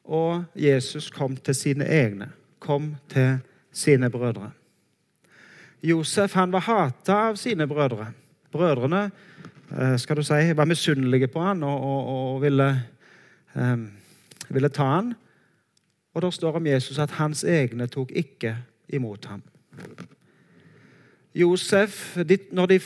Og 0.05 0.45
Jesus 0.57 1.11
kom 1.11 1.37
til 1.37 1.55
sine 1.55 1.85
egne, 1.85 2.31
kom 2.59 2.95
til 3.09 3.39
sine 3.73 4.11
brødre. 4.11 4.51
Josef 5.83 6.35
han 6.35 6.53
var 6.53 6.65
hata 6.65 7.19
av 7.29 7.37
sine 7.37 7.67
brødre. 7.69 8.09
Brødrene 8.53 9.11
uh, 9.71 9.97
skal 9.97 10.17
du 10.17 10.23
si, 10.23 10.57
var 10.57 10.65
misunnelige 10.65 11.29
på 11.29 11.43
han 11.45 11.63
og, 11.63 11.85
og, 11.85 12.09
og 12.09 12.43
ville, 12.43 12.69
um, 13.55 13.91
ville 14.51 14.69
ta 14.69 14.85
han. 14.95 15.15
Og 16.15 16.23
der 16.23 16.31
står 16.31 16.57
om 16.57 16.67
Jesus 16.67 16.99
at 16.99 17.11
hans 17.11 17.45
egne 17.45 17.87
tok 17.87 18.11
ikke 18.17 18.57
imot 18.89 19.25
ham. 19.25 19.43
Josef, 21.35 22.17
når, 22.53 22.67
de, 22.67 22.81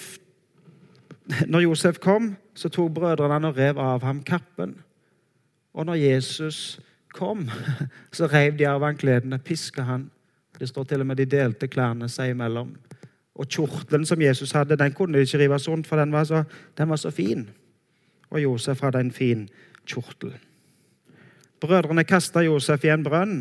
når 1.47 1.61
Josef 1.61 1.99
kom, 1.99 2.35
så 2.55 2.69
tok 2.69 2.91
brødrene 2.93 3.33
han 3.33 3.45
og 3.45 3.57
rev 3.57 3.79
av 3.79 4.03
ham 4.03 4.23
kappen. 4.23 4.75
Og 5.73 5.87
når 5.87 5.95
Jesus 5.95 6.81
kom, 7.15 7.49
så 8.13 8.27
rev 8.27 8.59
de 8.59 8.69
av 8.69 8.85
han 8.85 8.97
kledene, 8.97 9.39
piska 9.39 9.83
han. 9.83 10.11
Det 10.59 10.69
står 10.69 10.85
til 10.85 11.01
og 11.01 11.07
med 11.07 11.17
de 11.17 11.27
delte 11.27 11.69
klærne 11.69 12.09
seg 12.13 12.35
imellom. 12.35 12.75
Og 13.35 13.49
kjortelen 13.49 14.05
som 14.07 14.21
Jesus 14.21 14.53
hadde, 14.53 14.77
den 14.77 14.93
kunne 14.93 15.17
de 15.17 15.25
ikke 15.25 15.39
rive 15.39 15.57
rundt, 15.69 15.87
for 15.87 15.97
den 15.97 16.13
var 16.13 16.25
så, 16.25 16.45
den 16.79 16.89
var 16.89 17.01
så 17.01 17.11
fin. 17.11 17.49
Og 18.31 18.43
Josef 18.43 18.81
hadde 18.81 19.01
en 19.01 19.13
fin 19.13 19.49
kjortel. 19.87 20.37
Brødrene 21.63 22.05
kasta 22.05 22.43
Josef 22.43 22.85
i 22.85 22.91
en 22.91 23.05
brønn. 23.07 23.37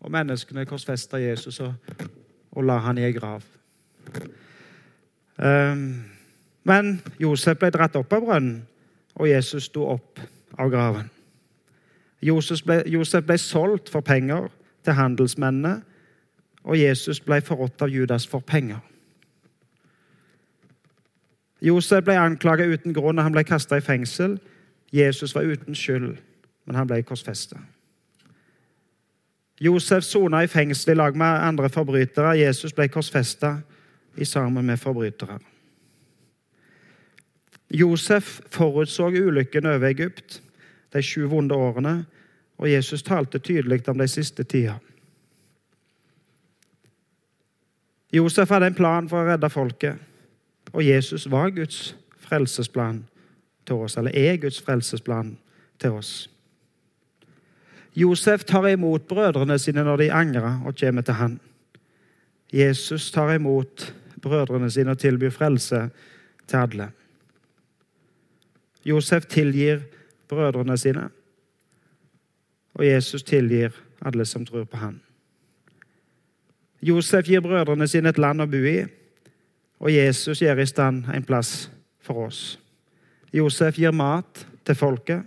Og 0.00 0.12
menneskene 0.12 0.64
korsfesta 0.66 1.20
Jesus 1.20 1.60
og, 1.60 1.74
og, 2.52 2.62
la 2.64 2.78
han 2.84 2.98
i 2.98 3.04
ei 3.04 3.12
grav. 3.12 3.44
Um, 5.36 6.06
men 6.64 6.94
Josef 7.20 7.58
ble 7.60 7.70
dratt 7.74 7.98
opp 7.98 8.14
av 8.16 8.24
brønnen, 8.24 8.62
og 9.16 9.28
Jesus 9.28 9.68
sto 9.68 9.84
opp 9.92 10.22
av 10.56 10.70
graven. 10.72 11.10
Josef 12.24 12.64
ble, 12.64 12.80
Josef 12.88 13.26
ble 13.26 13.36
solgt 13.38 13.90
for 13.92 14.06
penger 14.06 14.48
til 14.86 14.96
handelsmennene, 14.96 15.80
og 16.66 16.78
Jesus 16.80 17.20
ble 17.22 17.42
forrådt 17.44 17.84
av 17.84 17.92
Judas 17.92 18.26
for 18.26 18.40
penger. 18.40 18.80
Josef 21.62 22.04
ble 22.04 22.16
anklaget 22.20 22.72
uten 22.72 22.94
grunn, 22.94 23.18
og 23.18 23.26
han 23.26 23.34
ble 23.34 23.44
kasta 23.46 23.78
i 23.78 23.84
fengsel. 23.84 24.38
Jesus 24.92 25.34
var 25.34 25.42
uten 25.42 25.74
skyld, 25.74 26.16
men 26.66 26.76
han 26.76 26.86
ble 26.86 27.02
korsfesta. 27.02 27.58
Josef 29.60 30.04
sona 30.04 30.42
i 30.44 30.46
fengsel 30.46 30.92
i 30.92 30.96
lag 30.96 31.16
med 31.16 31.42
andre 31.48 31.68
forbrytere. 31.72 32.36
Jesus 32.38 32.74
ble 32.76 32.88
korsfesta 32.88 33.56
sammen 34.24 34.66
med 34.66 34.78
forbrytere. 34.80 35.38
Josef 37.70 38.40
forutså 38.50 39.08
ulykken 39.08 39.66
over 39.66 39.88
Egypt, 39.88 40.42
de 40.92 41.02
sju 41.02 41.26
vonde 41.26 41.54
årene, 41.54 42.04
og 42.58 42.70
Jesus 42.70 43.02
talte 43.02 43.38
tydelig 43.38 43.88
om 43.88 43.98
de 43.98 44.08
siste 44.08 44.44
tida. 44.44 44.78
Josef 48.12 48.48
hadde 48.48 48.66
en 48.66 48.74
plan 48.74 49.08
for 49.08 49.20
å 49.20 49.28
redde 49.32 49.50
folket, 49.50 49.98
og 50.72 50.84
Jesus 50.84 51.26
var 51.30 51.50
Guds 51.50 51.96
frelsesplan 52.22 53.02
til 53.66 53.74
oss, 53.74 53.96
eller 53.96 54.14
er 54.14 54.36
Guds 54.40 54.60
frelsesplan 54.62 55.36
til 55.80 55.90
oss. 55.98 56.30
Josef 57.96 58.44
tar 58.44 58.68
imot 58.68 59.08
brødrene 59.08 59.58
sine 59.58 59.84
når 59.84 59.96
de 59.96 60.12
angrer 60.12 60.60
og 60.64 60.76
kommer 60.80 61.02
til 61.02 61.14
han. 61.14 61.40
Jesus 62.52 63.10
tar 63.10 63.34
imot 63.34 63.94
brødrene 64.22 64.70
sine 64.70 64.90
og 64.90 64.98
tilbyr 64.98 65.30
frelse 65.30 65.88
til 66.46 66.56
alle. 66.56 66.90
Josef 68.84 69.26
tilgir 69.26 69.80
brødrene 70.28 70.78
sine, 70.78 71.08
og 72.74 72.86
Jesus 72.86 73.22
tilgir 73.22 73.70
alle 74.04 74.24
som 74.24 74.46
tror 74.46 74.64
på 74.64 74.76
han. 74.76 75.00
Josef 76.82 77.26
gir 77.26 77.40
brødrene 77.40 77.88
sine 77.88 78.12
et 78.12 78.18
land 78.18 78.44
å 78.44 78.46
bo 78.46 78.60
i, 78.60 78.84
og 79.80 79.92
Jesus 79.92 80.42
gjør 80.42 80.60
i 80.62 80.66
stand 80.68 81.08
en 81.14 81.24
plass 81.24 81.70
for 82.00 82.28
oss. 82.28 82.58
Josef 83.32 83.78
gir 83.78 83.94
mat 83.94 84.46
til 84.66 84.74
folket, 84.74 85.22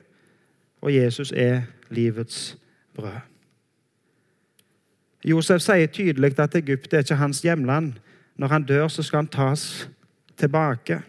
og 0.82 0.94
Jesus 0.96 1.32
er 1.36 1.62
livets 1.90 2.58
brød. 2.96 3.20
Josef 5.26 5.62
sier 5.62 5.92
tydelig 5.92 6.38
at 6.40 6.56
Egypt 6.56 6.94
er 6.94 7.04
ikke 7.04 7.20
hans 7.20 7.42
hjemland. 7.44 7.94
Når 8.40 8.48
han 8.48 8.64
dør, 8.64 8.88
så 8.88 9.04
skal 9.04 9.26
han 9.26 9.28
tas 9.28 9.90
tilbake. 10.38 11.02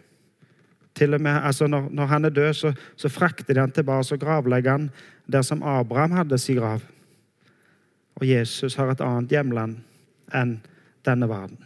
Til 0.94 1.14
og 1.14 1.20
med, 1.20 1.31
altså 1.31 1.66
når, 1.66 1.88
når 1.90 2.07
han 2.07 2.24
er 2.24 2.29
død, 2.35 2.53
så, 2.53 2.72
så 2.96 3.09
frakter 3.09 3.55
de 3.55 3.61
han 3.61 3.70
tilbake 3.70 4.14
og 4.14 4.20
gravlegger 4.20 4.70
han 4.70 4.90
der 5.33 5.42
som 5.42 5.62
Abraham 5.62 6.11
hadde 6.11 6.38
sin 6.38 6.57
grav. 6.57 6.81
Og 8.14 8.29
Jesus 8.29 8.74
har 8.74 8.90
et 8.90 9.00
annet 9.00 9.31
hjemland 9.31 9.79
enn 10.35 10.59
denne 11.07 11.29
verden. 11.31 11.59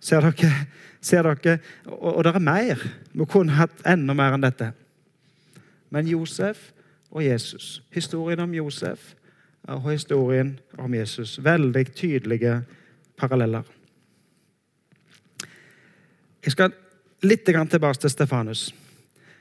Ser 0.00 0.24
dere? 0.24 0.66
Ser 1.06 1.28
dere? 1.28 1.58
Og, 1.86 2.16
og 2.16 2.24
det 2.24 2.34
er 2.34 2.42
mer. 2.42 2.82
Vi 3.14 3.26
kunne 3.30 3.54
hatt 3.54 3.84
enda 3.86 4.16
mer 4.16 4.34
enn 4.34 4.46
dette. 4.46 4.72
Men 5.94 6.08
Josef 6.10 6.72
og 7.10 7.22
Jesus. 7.24 7.82
Historien 7.94 8.42
om 8.42 8.54
Josef 8.54 9.12
og 9.66 9.90
historien 9.90 10.58
om 10.78 10.94
Jesus. 10.94 11.38
Veldig 11.44 11.86
tydelige 11.94 12.60
paralleller. 13.18 13.62
Jeg 16.44 16.52
skal 16.52 16.74
litt 17.26 17.46
tilbake 17.46 17.98
til 17.98 18.10
Stefanus. 18.10 18.74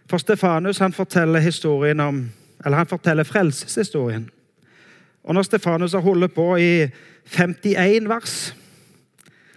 For 0.09 0.17
Stefanus 0.17 0.79
han 0.79 0.93
forteller 0.93 1.39
historien 1.39 1.99
om, 1.99 2.31
eller 2.65 2.77
han 2.77 2.87
forteller 2.87 3.23
frelseshistorien. 3.23 4.29
Og 5.23 5.33
når 5.33 5.41
Stefanus 5.41 5.93
har 5.93 5.99
holdt 5.99 6.33
på 6.33 6.55
i 6.55 6.87
51 7.25 8.09
vers, 8.09 8.55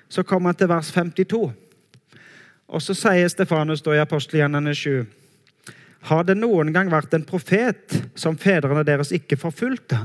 så 0.09 0.23
kommer 0.23 0.49
han 0.49 0.55
til 0.57 0.69
vers 0.69 0.93
52. 0.93 1.68
Og 2.69 2.83
så 2.85 2.95
sier 2.97 3.29
Stefanus 3.33 3.83
da 3.83 3.95
i 3.97 4.03
Apostelgjennene 4.03 4.75
7.: 4.77 5.07
Har 6.11 6.25
det 6.25 6.37
noen 6.37 6.73
gang 6.73 6.91
vært 6.93 7.15
en 7.15 7.25
profet 7.25 7.97
som 8.15 8.37
fedrene 8.39 8.85
deres 8.85 9.13
ikke 9.13 9.41
forfulgte? 9.41 10.05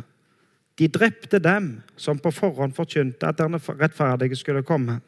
De 0.80 0.88
drepte 0.88 1.40
dem 1.40 1.82
som 1.98 2.20
på 2.20 2.32
forhånd 2.32 2.74
forkynte 2.74 3.28
at 3.28 3.38
den 3.38 3.60
rettferdige 3.60 4.36
skulle 4.36 4.64
komme. 4.64 5.02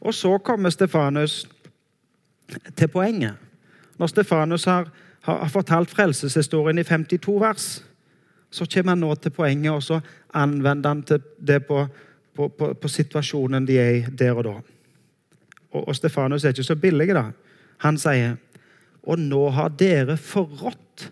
Og 0.00 0.14
så 0.14 0.38
kommer 0.38 0.70
Stefanus 0.70 1.48
til 2.76 2.88
poenget. 2.88 3.34
Når 3.98 4.06
Stefanus 4.06 4.64
har, 4.64 4.88
har 5.22 5.48
fortalt 5.48 5.90
frelseshistorien 5.90 6.78
i 6.78 6.84
52 6.84 7.40
vers, 7.40 7.84
så 8.50 8.66
kommer 8.74 8.90
han 8.90 8.98
nå 8.98 9.14
til 9.14 9.30
poenget, 9.30 9.72
og 9.72 9.82
så 9.82 10.00
anvender 10.34 10.88
han 10.88 11.04
det 11.46 11.66
på, 11.66 11.86
på, 12.34 12.48
på, 12.48 12.72
på 12.74 12.88
situasjonen 12.88 13.66
de 13.66 13.78
er 13.78 13.90
i 13.90 14.04
der 14.18 14.38
og 14.38 14.44
da. 14.44 14.56
Og, 15.72 15.88
og 15.88 15.96
Stefanus 15.96 16.44
er 16.44 16.54
ikke 16.54 16.66
så 16.66 16.76
billig, 16.76 17.08
da. 17.16 17.30
Han 17.84 17.98
sier 18.00 18.36
Og 19.08 19.18
nå 19.18 19.48
har 19.54 19.70
dere 19.78 20.16
forrådt 20.20 21.08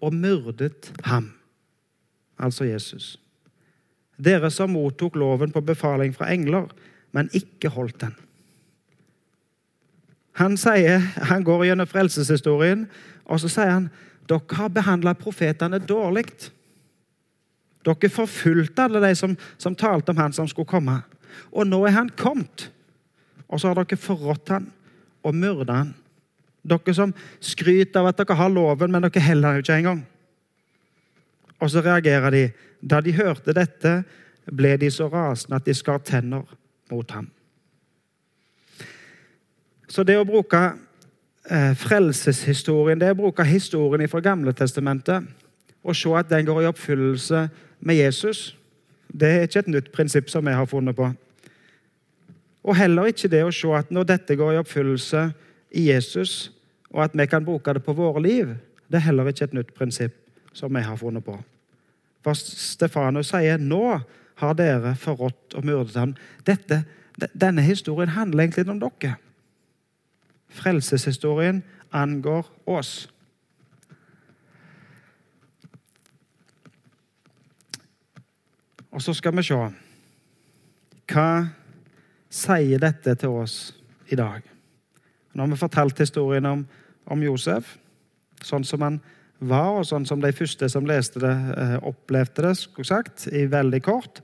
og 0.00 0.14
myrdet 0.14 0.92
ham. 1.04 1.32
Altså 2.38 2.64
Jesus. 2.64 3.16
Dere 4.16 4.50
som 4.50 4.72
mottok 4.72 5.16
loven 5.16 5.52
på 5.52 5.60
befaling 5.60 6.14
fra 6.14 6.30
engler, 6.32 6.70
men 7.12 7.28
ikke 7.32 7.68
holdt 7.68 8.00
den. 8.00 8.14
Han 10.36 10.56
sier, 10.60 11.00
han 11.28 11.44
går 11.44 11.64
gjennom 11.64 11.88
frelseshistorien, 11.88 12.86
og 13.24 13.40
så 13.40 13.50
sier 13.52 13.72
han 13.72 13.90
dere 14.28 14.58
har 14.58 14.72
behandla 14.74 15.14
profetene 15.16 15.78
dårlig. 15.78 16.26
Dere 17.86 18.10
forfulgte 18.12 18.84
alle 18.84 19.02
de 19.04 19.12
som, 19.16 19.36
som 19.58 19.76
talte 19.78 20.12
om 20.12 20.20
han 20.20 20.34
som 20.36 20.48
skulle 20.48 20.68
komme. 20.68 20.98
Og 21.52 21.68
nå 21.68 21.84
er 21.86 21.96
han 21.96 22.10
kommet. 22.18 22.70
Og 23.48 23.60
så 23.60 23.70
har 23.70 23.78
dere 23.78 24.00
forrådt 24.00 24.52
han 24.54 24.68
og 25.26 25.34
myrda 25.34 25.80
han. 25.82 25.94
Dere 26.66 26.94
som 26.94 27.14
skryter 27.40 28.00
av 28.00 28.10
at 28.10 28.20
dere 28.20 28.38
har 28.38 28.50
loven, 28.50 28.92
men 28.92 29.06
dere 29.06 29.22
heller 29.22 29.60
ikke 29.60 29.78
engang. 29.78 30.02
Og 31.60 31.70
så 31.70 31.82
reagerer 31.84 32.30
de. 32.34 32.44
Da 32.82 33.00
de 33.00 33.14
hørte 33.16 33.54
dette, 33.56 34.00
ble 34.46 34.76
de 34.78 34.90
så 34.92 35.08
rasende 35.10 35.58
at 35.58 35.66
de 35.66 35.74
skar 35.74 36.02
tenner 36.04 36.44
mot 36.90 37.10
ham. 37.10 37.30
Så 39.88 40.02
det 40.06 40.18
å 40.18 40.26
bruke 40.26 40.60
eh, 41.50 41.72
frelseshistorien, 41.78 43.00
det 43.00 43.14
å 43.14 43.18
bruke 43.18 43.46
historien 43.46 44.10
fra 44.10 44.22
Gamle 44.22 44.54
Testamentet 44.54 45.26
og 45.86 45.94
se 45.94 46.10
at 46.18 46.30
den 46.30 46.46
går 46.46 46.64
i 46.64 46.68
oppfyllelse 46.70 47.44
med 47.86 47.98
Jesus, 48.00 48.56
det 49.06 49.28
er 49.30 49.46
ikke 49.46 49.62
et 49.62 49.70
nytt 49.70 49.92
prinsipp 49.94 50.30
som 50.30 50.46
vi 50.46 50.54
har 50.54 50.66
funnet 50.66 50.96
på. 50.98 51.12
Og 52.66 52.74
heller 52.74 53.12
ikke 53.12 53.30
det 53.30 53.44
å 53.46 53.54
se 53.54 53.70
at 53.78 53.92
når 53.94 54.08
dette 54.10 54.36
går 54.38 54.56
i 54.56 54.60
oppfyllelse 54.60 55.28
i 55.78 55.86
Jesus, 55.86 56.50
og 56.90 57.04
at 57.04 57.14
vi 57.14 57.26
kan 57.30 57.44
bruke 57.46 57.74
det 57.76 57.84
på 57.86 57.94
våre 57.94 58.22
liv, 58.22 58.54
det 58.90 58.98
er 58.98 59.08
heller 59.08 59.30
ikke 59.30 59.46
et 59.46 59.54
nytt 59.54 59.74
prinsipp 59.74 60.16
som 60.56 60.74
vi 60.74 60.82
har 60.82 60.98
funnet 60.98 61.24
på. 61.24 61.36
For 62.26 62.34
Stefanus 62.34 63.30
sier 63.30 63.60
nå 63.62 64.00
har 64.40 64.56
dere 64.58 64.96
forrådt 64.98 65.54
og 65.56 65.66
myrdet 65.66 65.98
ham. 66.00 66.14
Dette, 66.46 66.82
denne 67.38 67.62
historien 67.62 68.10
handler 68.16 68.44
egentlig 68.44 68.66
om 68.70 68.80
dere. 68.82 69.14
Frelseshistorien 70.56 71.62
angår 71.94 72.48
oss. 72.66 73.06
Og 78.90 79.02
så 79.02 79.12
skal 79.14 79.36
vi 79.36 79.44
se 79.44 79.60
hva 81.12 81.28
sier 82.36 82.80
dette 82.82 83.14
til 83.18 83.40
oss 83.42 83.56
i 84.12 84.18
dag. 84.18 84.44
Nå 85.34 85.44
har 85.44 85.52
vi 85.52 85.60
fortalt 85.60 86.00
historien 86.00 86.46
om, 86.48 86.64
om 87.12 87.22
Josef, 87.22 87.76
sånn 88.44 88.64
som 88.64 88.84
han 88.84 89.00
var, 89.38 89.74
og 89.80 89.86
sånn 89.88 90.06
som 90.08 90.20
de 90.22 90.32
første 90.32 90.68
som 90.72 90.86
leste 90.88 91.20
det, 91.20 91.34
eh, 91.56 91.76
opplevde 91.84 92.46
det, 92.46 92.54
skulle 92.56 92.88
sagt, 92.88 93.26
i 93.32 93.44
veldig 93.50 93.82
kort. 93.84 94.22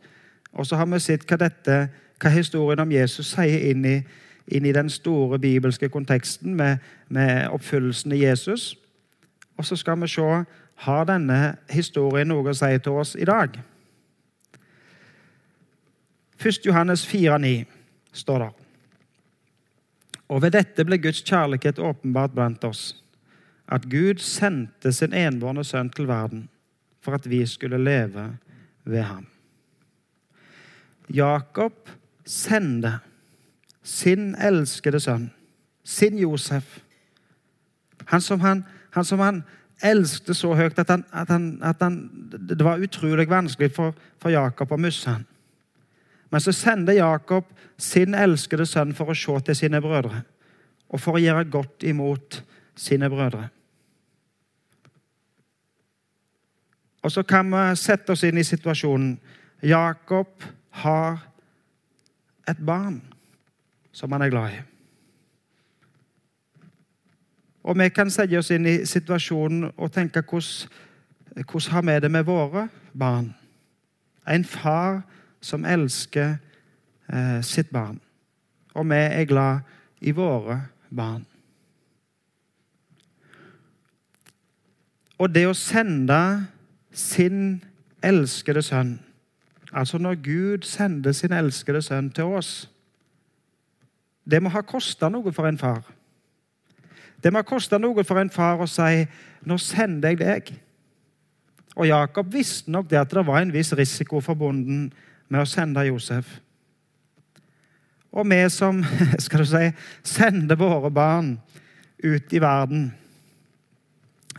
Og 0.52 0.66
så 0.66 0.76
har 0.76 0.88
vi 0.88 1.00
sett 1.00 1.26
hva, 1.28 1.38
dette, 1.40 1.78
hva 2.20 2.32
historien 2.32 2.80
om 2.80 2.92
Jesus 2.92 3.34
sier 3.34 3.70
inn 3.72 3.84
i, 3.88 3.98
inn 4.52 4.66
i 4.66 4.72
den 4.72 4.88
store 4.90 5.38
bibelske 5.40 5.88
konteksten 5.92 6.56
med, 6.56 6.80
med, 7.08 7.48
oppfyllelsen 7.52 8.12
i 8.12 8.22
Jesus. 8.24 8.72
Og 9.58 9.68
så 9.68 9.76
skal 9.76 10.00
vi 10.00 10.08
se 10.08 10.44
har 10.82 11.04
denne 11.06 11.40
historien 11.70 12.28
noe 12.28 12.50
å 12.50 12.56
si 12.56 12.72
til 12.82 12.96
oss 12.98 13.14
i 13.20 13.28
dag. 13.28 13.60
1. 16.42 16.64
Johannes 16.66 17.04
4,9 17.06 17.81
står 18.12 18.38
der. 18.38 18.52
Og 20.28 20.42
ved 20.42 20.54
dette 20.54 20.84
ble 20.84 20.98
Guds 21.02 21.20
kjærlighet 21.26 21.78
åpenbart 21.78 22.32
blant 22.36 22.64
oss, 22.64 22.94
at 23.68 23.84
Gud 23.90 24.20
sendte 24.20 24.92
sin 24.92 25.12
enbårne 25.12 25.64
sønn 25.64 25.90
til 25.92 26.08
verden 26.08 26.48
for 27.02 27.16
at 27.16 27.28
vi 27.30 27.42
skulle 27.46 27.80
leve 27.80 28.36
ved 28.84 29.02
ham. 29.02 29.26
Jakob 31.10 31.90
sendte 32.24 32.98
sin 33.82 34.34
elskede 34.34 35.00
sønn, 35.00 35.30
sin 35.84 36.18
Josef. 36.18 36.78
Han 38.06 38.20
som 38.20 38.40
han, 38.40 38.64
han, 38.90 39.04
som 39.04 39.18
han 39.18 39.42
elsket 39.82 40.36
så 40.36 40.54
høyt 40.54 40.78
at, 40.78 40.90
han, 40.90 41.04
at, 41.12 41.82
at 41.82 42.48
det 42.48 42.64
var 42.64 42.82
utrolig 42.82 43.28
vanskelig 43.30 43.72
for, 43.74 43.94
for 44.18 44.30
Jakob 44.30 44.72
å 44.72 44.78
miste 44.80 45.10
ham. 45.10 45.26
Men 46.32 46.40
så 46.40 46.52
sender 46.52 46.96
Jakob 46.96 47.44
sin 47.78 48.14
elskede 48.14 48.66
sønn 48.66 48.94
for 48.96 49.12
å 49.12 49.16
se 49.16 49.34
til 49.46 49.58
sine 49.58 49.80
brødre 49.84 50.22
og 50.92 51.00
for 51.00 51.16
å 51.16 51.22
gjøre 51.22 51.48
godt 51.48 51.84
imot 51.88 52.42
sine 52.76 53.08
brødre. 53.12 53.46
Og 57.02 57.12
så 57.12 57.24
kan 57.26 57.48
vi 57.50 57.62
sette 57.76 58.14
oss 58.14 58.24
inn 58.24 58.38
i 58.38 58.46
situasjonen. 58.46 59.16
Jakob 59.62 60.44
har 60.82 61.18
et 62.48 62.60
barn 62.60 63.00
som 63.92 64.12
han 64.12 64.22
er 64.22 64.32
glad 64.32 64.56
i. 64.56 64.60
Og 67.62 67.78
vi 67.78 67.88
kan 67.94 68.10
sette 68.10 68.38
oss 68.38 68.50
inn 68.54 68.66
i 68.66 68.82
situasjonen 68.88 69.70
og 69.76 69.92
tenke 69.94 70.22
hvordan, 70.22 70.70
hvordan 71.44 71.72
har 71.72 71.88
vi 71.88 71.98
det 72.00 72.10
med 72.10 72.28
våre 72.28 72.68
barn? 72.92 73.32
En 74.28 74.44
far 74.44 75.02
som 75.42 75.66
elsker 75.66 76.36
eh, 77.12 77.42
sitt 77.42 77.70
barn. 77.74 78.00
Og 78.74 78.86
vi 78.88 79.02
er 79.02 79.28
glad 79.28 79.60
i 80.00 80.14
våre 80.14 80.60
barn. 80.90 81.26
Og 85.18 85.30
det 85.30 85.44
å 85.46 85.54
sende 85.54 86.18
sin 86.92 87.62
elskede 88.02 88.62
sønn 88.62 88.96
Altså 89.72 89.96
når 89.96 90.18
Gud 90.20 90.66
sender 90.68 91.14
sin 91.16 91.32
elskede 91.32 91.80
sønn 91.82 92.10
til 92.12 92.34
oss 92.36 92.66
Det 94.28 94.42
må 94.42 94.50
ha 94.52 94.60
kosta 94.66 95.08
noe 95.08 95.32
for 95.32 95.48
en 95.48 95.58
far. 95.58 95.86
Det 97.22 97.32
må 97.32 97.40
ha 97.40 97.46
kosta 97.46 97.78
noe 97.78 98.04
for 98.04 98.20
en 98.20 98.30
far 98.30 98.60
å 98.60 98.66
si 98.66 99.06
'Nå 99.42 99.58
sender 99.58 100.08
jeg 100.08 100.18
deg'. 100.18 100.52
Og 101.76 101.86
Jakob 101.88 102.32
visste 102.32 102.70
nok 102.70 102.90
det 102.90 103.00
at 103.00 103.12
det 103.12 103.26
var 103.26 103.40
en 103.40 103.52
viss 103.54 103.72
risiko 103.76 104.20
forbundet 104.20 104.92
med 105.32 105.40
å 105.40 105.48
sende 105.48 105.86
Josef. 105.88 106.38
Og 108.12 108.28
vi 108.28 108.42
som 108.52 108.82
skal 109.24 109.44
du 109.44 109.48
si, 109.48 109.68
sender 110.04 110.60
våre 110.60 110.90
barn 110.92 111.36
ut 112.02 112.34
i 112.34 112.42
verden 112.42 112.90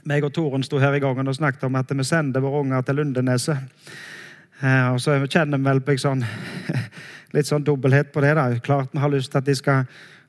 meg 0.09 0.25
og 0.27 0.33
Toren 0.35 0.63
sto 0.65 0.79
her 0.81 0.95
i 0.97 1.01
gangen 1.03 1.27
og 1.31 1.37
snakket 1.37 1.67
om 1.67 1.77
at 1.79 1.91
vi 1.91 2.05
sender 2.07 2.43
våre 2.43 2.63
unger 2.63 2.81
til 2.83 2.99
Lundeneset. 2.99 3.57
Eh, 4.63 4.87
og 4.91 4.99
så 5.01 5.17
kjenner 5.25 5.59
vi 5.59 5.69
vel 5.69 5.83
på 5.83 5.95
sånn, 5.99 6.23
litt 7.35 7.49
sånn 7.49 7.63
dobbelthet 7.63 8.11
på 8.13 8.23
det. 8.23 8.33
da. 8.39 8.49
Klart 8.63 8.93
vi 8.93 9.03
har 9.03 9.13
lyst 9.13 9.31
til 9.31 9.39
at 9.39 9.47
de 9.47 9.55
skal 9.55 9.85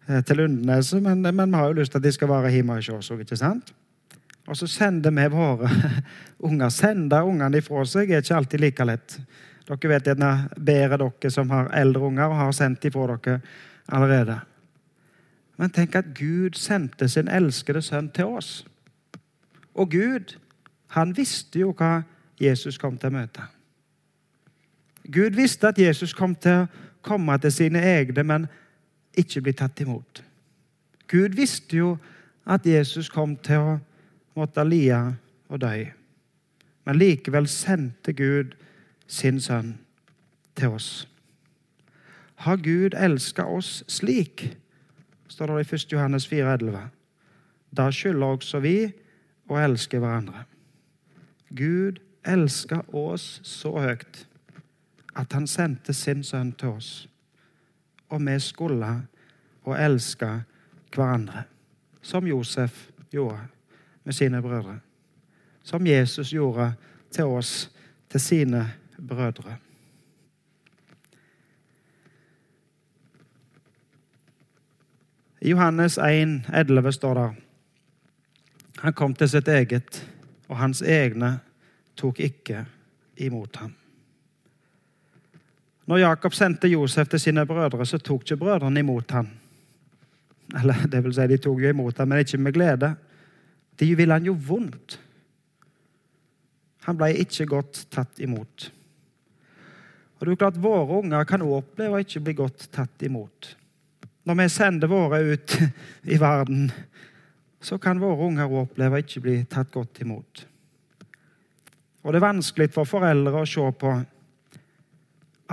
eh, 0.09 0.21
til 0.23 0.43
Lundeneset, 0.43 1.03
men, 1.03 1.27
men, 1.27 1.51
vi 1.51 1.59
har 1.59 1.73
jo 1.73 1.81
lyst 1.81 1.95
til 1.95 2.03
at 2.03 2.07
de 2.07 2.15
skal 2.15 2.31
være 2.31 2.53
hjemme 2.55 2.79
hos 2.79 2.93
oss. 2.95 3.11
ikke 3.19 3.39
sant? 3.41 3.75
Og 4.49 4.57
så 4.57 4.69
sender 4.69 5.11
vi 5.15 5.27
våre 5.33 5.71
unger. 6.49 6.69
Sende 6.69 7.23
ungene 7.25 7.61
ifra 7.61 7.85
seg 7.89 8.11
er 8.11 8.25
ikke 8.25 8.37
alltid 8.37 8.61
like 8.61 8.89
lett. 8.89 9.19
Dere 9.65 9.93
vet 9.95 10.11
gjerne 10.11 10.33
bedre, 10.61 11.09
dere 11.09 11.33
som 11.33 11.51
har 11.51 11.71
eldre 11.73 12.11
unger 12.11 12.29
og 12.29 12.41
har 12.43 12.53
sendt 12.53 12.85
ifra 12.85 13.17
dere 13.17 13.41
allerede. 13.89 14.41
Men 15.57 15.71
tenk 15.71 15.95
at 15.97 16.13
Gud 16.19 16.59
sendte 16.59 17.09
sin 17.09 17.31
elskede 17.31 17.83
sønn 17.83 18.11
til 18.13 18.37
oss. 18.37 18.65
Og 19.75 19.91
Gud, 19.91 20.35
han 20.95 21.15
visste 21.17 21.63
jo 21.63 21.73
hva 21.79 22.03
Jesus 22.41 22.79
kom 22.79 22.99
til 22.99 23.13
å 23.13 23.17
møte. 23.17 23.47
Gud 25.05 25.37
visste 25.37 25.71
at 25.71 25.79
Jesus 25.79 26.15
kom 26.17 26.35
til 26.35 26.65
å 26.65 26.69
komme 27.05 27.37
til 27.39 27.53
sine 27.53 27.83
egne, 27.85 28.25
men 28.25 28.47
ikke 29.17 29.43
bli 29.45 29.53
tatt 29.57 29.81
imot. 29.85 30.23
Gud 31.11 31.37
visste 31.37 31.77
jo 31.77 31.97
at 32.45 32.67
Jesus 32.67 33.09
kom 33.13 33.37
til 33.37 33.61
å 33.61 33.75
måtte 34.35 34.61
Alia 34.61 35.15
og 35.49 35.61
deg. 35.63 35.93
Men 36.85 36.99
likevel 37.01 37.49
sendte 37.49 38.13
Gud 38.13 38.55
sin 39.07 39.41
sønn 39.41 39.77
til 40.57 40.77
oss. 40.77 41.09
Har 42.45 42.57
Gud 42.57 42.95
elska 42.95 43.47
oss 43.47 43.83
slik? 43.89 44.57
står 45.29 45.47
det 45.47 45.73
i 45.73 45.75
1. 45.75 45.93
Johannes 45.93 46.27
4,11. 46.33 46.79
Da 47.71 47.89
skylder 47.91 48.27
også 48.37 48.61
vi 48.63 48.77
å 49.51 49.59
elske 49.59 49.99
hverandre. 49.99 50.45
Gud 51.51 51.99
elska 52.23 52.83
oss 52.93 53.41
så 53.43 53.73
høyt 53.79 54.27
at 55.15 55.33
han 55.33 55.47
sendte 55.47 55.95
sin 55.95 56.23
sønn 56.27 56.53
til 56.59 56.77
oss. 56.77 56.91
Og 58.11 58.23
vi 58.27 58.37
skulle 58.43 58.93
å 59.65 59.75
elske 59.75 60.31
hverandre, 60.95 61.47
som 62.03 62.27
Josef 62.29 62.89
gjorde 63.11 63.54
med 64.05 64.13
sine 64.15 64.43
brødre. 64.43 64.79
Som 65.63 65.87
Jesus 65.87 66.31
gjorde 66.31 66.73
til 67.11 67.25
oss, 67.25 67.71
til 68.11 68.21
sine 68.21 68.73
brødre. 69.09 69.57
I 75.41 75.51
Johannes 75.51 75.99
1, 75.99 76.43
11 76.55 76.93
står 76.93 77.15
det 77.15 77.31
Han 78.79 78.93
kom 78.93 79.15
til 79.15 79.29
sitt 79.29 79.49
eget, 79.49 80.11
og 80.49 80.57
hans 80.57 80.83
egne 80.83 81.39
tok 81.97 82.21
ikke 82.21 82.65
imot 83.17 83.57
ham. 83.57 83.75
Når 85.87 85.99
Jakob 85.99 86.35
sendte 86.35 86.69
Josef 86.69 87.09
til 87.09 87.21
sine 87.21 87.47
brødre, 87.47 87.87
så 87.87 87.99
tok 87.99 88.23
ikke 88.23 88.37
brødrene 88.37 88.81
imot 88.81 89.11
ham. 89.11 89.29
Eller 90.59 90.87
det 90.93 91.05
vil 91.05 91.15
si, 91.15 91.27
de 91.29 91.37
tok 91.37 91.61
jo 91.61 91.69
imot 91.69 91.99
ham, 91.99 92.09
men 92.09 92.19
ikke 92.19 92.39
med 92.39 92.53
glede. 92.53 92.95
De 93.81 93.91
ville 93.95 94.15
han 94.15 94.27
jo 94.27 94.37
vondt. 94.39 94.99
Han 96.85 96.99
ble 97.01 97.11
ikke 97.25 97.49
godt 97.49 97.87
tatt 97.93 98.21
imot. 98.23 98.71
Og 100.19 100.27
det 100.27 100.35
er 100.35 100.41
klart 100.41 100.63
Våre 100.63 101.01
unger 101.01 101.27
kan 101.29 101.43
også 101.45 101.61
oppleve 101.63 101.99
å 101.99 102.05
ikke 102.05 102.23
bli 102.25 102.35
godt 102.39 102.67
tatt 102.73 103.05
imot. 103.05 103.55
Når 104.25 104.39
vi 104.41 104.49
sender 104.53 104.89
våre 104.89 105.21
ut 105.35 105.57
i 106.15 106.19
verden, 106.21 106.71
så 107.65 107.79
kan 107.81 108.01
våre 108.01 108.29
unger 108.29 108.47
også 108.47 108.67
oppleve 108.69 109.01
å 109.01 109.05
ikke 109.05 109.25
bli 109.25 109.37
tatt 109.51 109.73
godt 109.75 110.01
imot. 110.05 110.45
Og 112.05 112.13
det 112.13 112.21
er 112.21 112.27
vanskelig 112.27 112.69
for 112.73 112.89
foreldre 112.89 113.41
å 113.41 113.49
se 113.49 113.65
på 113.81 113.95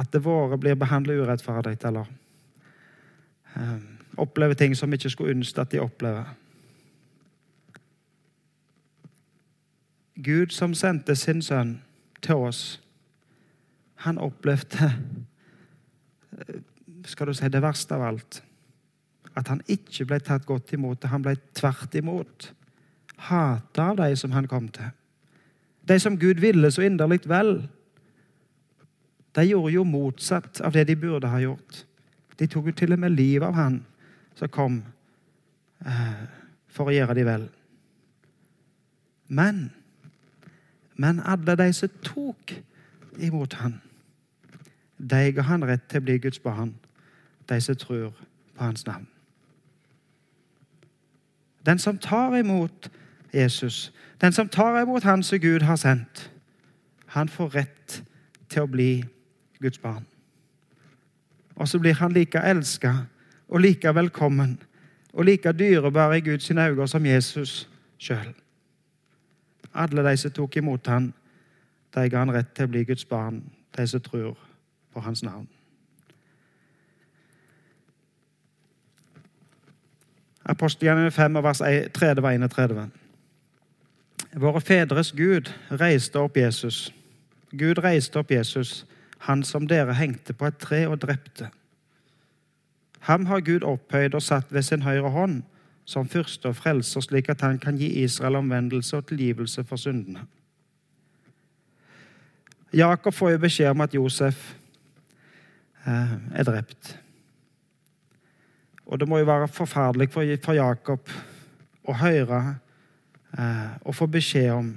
at 0.02 0.12
det 0.12 0.24
våre 0.24 0.60
blir 0.60 0.80
behandlet 0.80 1.20
urettferdig. 1.20 1.78
eller 1.88 2.08
um, 3.56 3.98
opplever 4.18 4.56
ting 4.56 4.76
som 4.76 4.92
vi 4.92 5.00
ikke 5.00 5.14
skulle 5.14 5.36
ønske 5.36 5.62
at 5.62 5.72
de 5.72 5.80
opplever. 5.80 6.28
Gud 10.24 10.54
som 10.54 10.74
sendte 10.78 11.16
sin 11.16 11.42
sønn 11.42 11.80
til 12.22 12.46
oss, 12.48 12.82
han 14.06 14.18
opplevde 14.22 14.92
skal 17.06 17.28
du 17.28 17.34
si, 17.34 17.50
det 17.50 17.62
verste 17.64 17.96
av 17.98 18.06
alt. 18.06 18.42
At 19.38 19.50
han 19.50 19.62
ikke 19.72 20.06
ble 20.10 20.20
tatt 20.22 20.46
godt 20.46 20.74
imot. 20.76 21.08
Han 21.10 21.24
ble 21.26 21.36
tvert 21.58 21.96
imot 21.98 22.52
hata 23.22 23.92
av 23.92 24.00
de 24.00 24.16
som 24.18 24.34
han 24.34 24.48
kom 24.50 24.68
til. 24.74 24.90
De 25.86 25.98
som 26.00 26.18
Gud 26.18 26.42
ville 26.42 26.72
så 26.72 26.86
inderlig 26.86 27.22
vel. 27.30 27.56
De 29.36 29.46
gjorde 29.46 29.74
jo 29.76 29.86
motsatt 29.88 30.62
av 30.66 30.74
det 30.76 30.88
de 30.90 30.98
burde 31.00 31.30
ha 31.30 31.40
gjort. 31.42 31.84
De 32.38 32.48
tok 32.50 32.72
jo 32.72 32.78
til 32.78 32.96
og 32.96 33.02
med 33.04 33.14
livet 33.14 33.48
av 33.48 33.58
han 33.58 33.78
som 34.38 34.50
kom 34.50 34.80
eh, 35.86 36.24
for 36.72 36.90
å 36.90 36.96
gjøre 36.96 37.18
de 37.18 37.26
vel. 37.28 37.46
Men 39.32 39.68
men 40.96 41.22
alle 41.26 41.56
de 41.56 41.74
som 41.74 41.90
tok 42.04 42.54
imot 43.20 43.54
han, 43.54 43.82
de 44.98 45.32
ga 45.32 45.42
han 45.42 45.66
rett 45.66 45.88
til 45.90 46.02
å 46.02 46.06
bli 46.06 46.18
Guds 46.22 46.40
barn, 46.40 46.76
de 47.50 47.62
som 47.62 47.76
tror 47.76 48.12
på 48.58 48.64
hans 48.64 48.86
navn. 48.86 49.08
Den 51.66 51.80
som 51.80 51.98
tar 51.98 52.36
imot 52.38 52.90
Jesus, 53.34 53.92
den 54.22 54.34
som 54.34 54.50
tar 54.50 54.82
imot 54.82 55.04
Han 55.04 55.24
som 55.24 55.40
Gud 55.40 55.62
har 55.62 55.76
sendt, 55.76 56.32
han 57.06 57.30
får 57.30 57.50
rett 57.56 58.04
til 58.50 58.62
å 58.62 58.68
bli 58.72 59.04
Guds 59.62 59.80
barn. 59.80 60.06
Og 61.56 61.68
så 61.68 61.80
blir 61.80 61.94
han 61.94 62.14
like 62.14 62.40
elska 62.40 62.94
og 63.48 63.62
like 63.62 63.96
velkommen 63.96 64.60
og 65.14 65.26
like 65.26 65.52
dyrebar 65.52 66.14
i 66.14 66.20
Guds 66.20 66.52
øyne 66.52 66.88
som 66.88 67.06
Jesus 67.06 67.70
sjøl. 67.98 68.34
Alle 69.74 70.04
de 70.10 70.18
som 70.18 70.32
tok 70.32 70.58
imot 70.58 70.88
han, 70.88 71.14
de 71.96 72.10
ga 72.10 72.24
han 72.24 72.34
rett 72.34 72.54
til 72.56 72.68
å 72.68 72.72
bli 72.72 72.84
Guds 72.88 73.06
barn, 73.06 73.42
de 73.78 73.88
som 73.88 74.02
tror 74.04 74.38
på 74.94 75.04
hans 75.04 75.24
navn. 75.24 75.48
Apostelgjerningen 80.52 81.12
5, 81.12 81.44
vers 81.44 81.62
30-31. 81.62 82.90
Våre 84.42 84.62
fedres 84.62 85.12
Gud 85.12 85.52
reiste 85.70 86.20
opp 86.20 86.38
Jesus. 86.38 86.94
Gud 87.52 87.84
reiste 87.84 88.20
opp 88.20 88.32
Jesus, 88.32 88.86
han 89.28 89.44
som 89.44 89.68
dere 89.68 89.94
hengte 89.94 90.34
på 90.34 90.48
et 90.48 90.58
tre 90.60 90.86
og 90.88 91.02
drepte. 91.02 91.52
Ham 93.08 93.26
har 93.26 93.40
Gud 93.40 93.64
opphøyd 93.64 94.16
og 94.16 94.24
satt 94.24 94.54
ved 94.54 94.62
sin 94.62 94.82
høyre 94.82 95.10
hånd 95.10 95.42
som 95.92 96.08
fyrste 96.08 96.52
og 96.52 96.56
frelser, 96.56 97.04
slik 97.04 97.30
at 97.30 97.44
han 97.44 97.60
kan 97.60 97.78
gi 97.78 97.90
Israel 98.04 98.40
omvendelse 98.40 98.98
og 98.98 99.10
tilgivelse 99.10 99.64
for 99.68 99.80
syndene. 99.80 100.24
Jakob 102.74 103.14
får 103.14 103.34
jo 103.34 103.42
beskjed 103.44 103.74
om 103.74 103.82
at 103.84 103.96
Josef 103.96 104.54
eh, 105.88 106.14
er 106.40 106.48
drept. 106.48 106.96
Og 108.86 109.00
det 109.00 109.08
må 109.08 109.20
jo 109.20 109.28
være 109.28 109.48
forferdelig 109.52 110.10
for 110.12 110.56
Jakob 110.56 111.12
å 111.84 111.96
høre 112.00 112.40
eh, 113.38 113.74
og 113.84 113.96
få 113.96 114.08
beskjed 114.12 114.54
om 114.56 114.72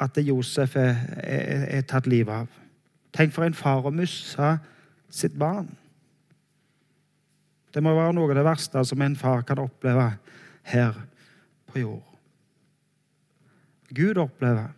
at 0.00 0.16
Josef 0.22 0.76
er, 0.76 0.96
er, 1.20 1.66
er 1.78 1.84
tatt 1.88 2.08
livet 2.08 2.32
av. 2.44 2.48
Tenk 3.12 3.34
for 3.34 3.44
en 3.44 3.56
far 3.56 3.84
å 3.84 3.92
miste 3.92 4.56
sitt 5.12 5.36
barn. 5.38 5.68
Det 7.74 7.82
må 7.84 7.92
være 7.96 8.14
noe 8.16 8.30
av 8.32 8.38
det 8.38 8.46
verste 8.46 8.84
som 8.88 9.02
en 9.04 9.16
far 9.18 9.44
kan 9.46 9.60
oppleve 9.62 10.10
her 10.72 10.96
på 11.68 11.82
jord. 11.82 12.04
Gud 13.88 14.20
opplever 14.20 14.72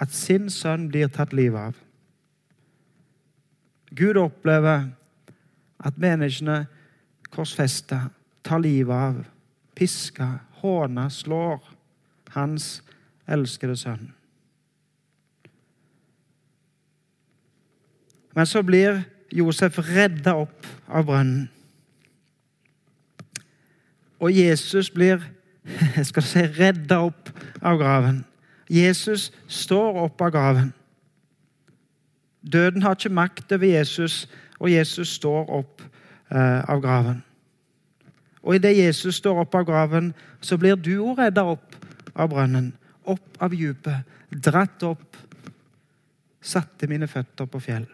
at 0.00 0.12
sin 0.12 0.48
sønn 0.50 0.88
blir 0.90 1.10
tatt 1.12 1.34
livet 1.36 1.72
av. 1.72 1.76
Gud 3.92 4.16
opplever 4.16 4.88
at 5.82 5.98
menneskene 6.00 6.64
korsfester, 7.32 8.10
tar 8.42 8.60
livet 8.60 8.96
av, 8.96 9.20
pisker, 9.78 10.40
håner, 10.60 11.08
slår 11.08 11.60
hans 12.34 12.80
elskede 13.30 13.76
sønn. 13.78 14.10
Men 18.32 18.48
så 18.48 18.62
blir 18.64 19.02
Josef 19.32 19.78
redda 19.92 20.34
opp 20.44 20.68
av 20.88 21.06
brønnen. 21.08 21.48
Og 24.22 24.30
Jesus 24.30 24.90
blir 24.90 25.22
skal 26.08 26.22
du 26.22 26.28
si, 26.28 26.44
redda 26.58 27.02
opp 27.06 27.30
av 27.62 27.78
graven. 27.78 28.22
Jesus 28.70 29.30
står 29.46 29.98
opp 30.06 30.22
av 30.22 30.32
graven. 30.34 30.70
Døden 32.42 32.82
har 32.82 32.96
ikke 32.96 33.14
makt 33.14 33.52
over 33.54 33.66
Jesus, 33.66 34.24
og 34.58 34.70
Jesus 34.70 35.14
står 35.18 35.50
opp 35.58 35.82
eh, 35.82 36.62
av 36.70 36.80
graven. 36.82 37.20
Og 38.42 38.56
idet 38.58 38.74
Jesus 38.74 39.20
står 39.20 39.44
opp 39.44 39.54
av 39.54 39.66
graven, 39.68 40.10
så 40.42 40.58
blir 40.58 40.78
du 40.78 40.96
òg 41.04 41.20
redda 41.22 41.44
opp 41.52 41.76
av 42.18 42.32
brønnen, 42.32 42.72
opp 43.06 43.38
av 43.42 43.54
dypet, 43.54 44.08
dratt 44.30 44.82
opp, 44.86 45.18
satte 46.42 46.88
mine 46.90 47.06
føtter 47.06 47.46
på 47.46 47.60
fjell. 47.62 47.86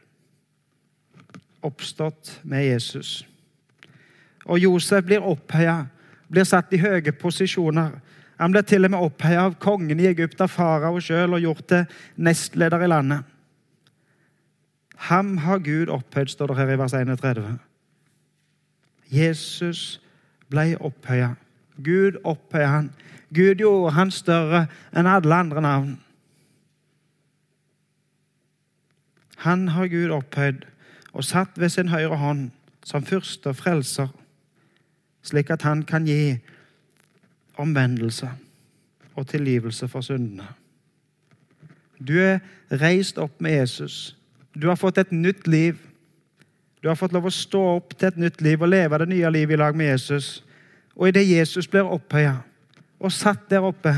Oppstått 1.69 2.39
med 2.49 2.65
Jesus. 2.65 3.21
Og 4.49 4.63
Josef 4.63 5.05
blir 5.05 5.25
opphøya 5.27 5.83
blir 6.29 6.47
satt 6.49 6.73
i 6.73 6.81
høye 6.83 7.13
posisjoner. 7.13 7.99
Han 8.39 8.53
blir 8.55 8.63
til 8.63 8.87
og 8.87 8.93
med 8.95 9.03
oppheia 9.03 9.47
av 9.49 9.57
kongen 9.63 10.01
i 10.01 10.07
Egypt, 10.11 10.41
av 10.41 10.53
farao 10.53 11.01
sjøl, 11.03 11.35
og 11.35 11.43
gjort 11.43 11.67
til 11.73 11.99
nestleder 12.17 12.85
i 12.85 12.91
landet. 12.91 13.25
Ham 15.09 15.37
har 15.39 15.59
Gud 15.63 15.91
opphøyd, 15.95 16.27
står 16.27 16.47
det 16.51 16.57
her 16.59 16.73
i 16.75 16.79
vers 16.79 16.95
31. 16.95 17.59
Jesus 19.11 20.01
ble 20.51 20.75
opphøya. 20.81 21.35
Gud 21.85 22.19
opphøya 22.25 22.67
han. 22.67 22.91
Gud 23.35 23.63
gjorde 23.63 23.95
han 23.95 24.11
større 24.11 24.67
enn 24.97 25.07
alle 25.07 25.35
andre 25.35 25.63
navn. 25.63 25.97
Han 29.47 29.69
har 29.69 29.87
Gud 29.87 30.11
opphøyd 30.11 30.65
og 31.13 31.25
satt 31.25 31.59
ved 31.59 31.71
sin 31.71 31.93
høyre 31.93 32.19
hånd 32.19 32.49
som 32.85 33.07
fyrste 33.07 33.53
og 33.53 33.61
frelser 33.61 34.11
slik 35.29 35.51
at 35.53 35.65
han 35.67 35.83
kan 35.87 36.07
gi 36.09 36.39
omvendelse 37.59 38.31
og 39.19 39.27
tilgivelse 39.29 39.89
for 39.89 40.05
syndene. 40.05 40.47
Du 41.99 42.15
er 42.23 42.39
reist 42.71 43.19
opp 43.19 43.41
med 43.43 43.59
Jesus. 43.59 44.17
Du 44.55 44.69
har 44.69 44.79
fått 44.79 44.99
et 44.99 45.13
nytt 45.13 45.47
liv. 45.47 45.79
Du 46.83 46.89
har 46.89 46.99
fått 46.99 47.13
lov 47.13 47.27
å 47.27 47.35
stå 47.35 47.63
opp 47.77 47.97
til 47.99 48.13
et 48.13 48.21
nytt 48.23 48.43
liv 48.45 48.63
og 48.63 48.71
leve 48.71 49.01
det 49.03 49.09
nye 49.11 49.33
livet 49.35 49.57
i 49.57 49.61
lag 49.61 49.77
med 49.77 49.91
Jesus. 49.91 50.45
Og 50.95 51.11
idet 51.11 51.27
Jesus 51.27 51.67
blir 51.71 51.89
opphøya 51.91 52.39
og 52.99 53.15
satt 53.15 53.47
der 53.51 53.63
oppe, 53.63 53.93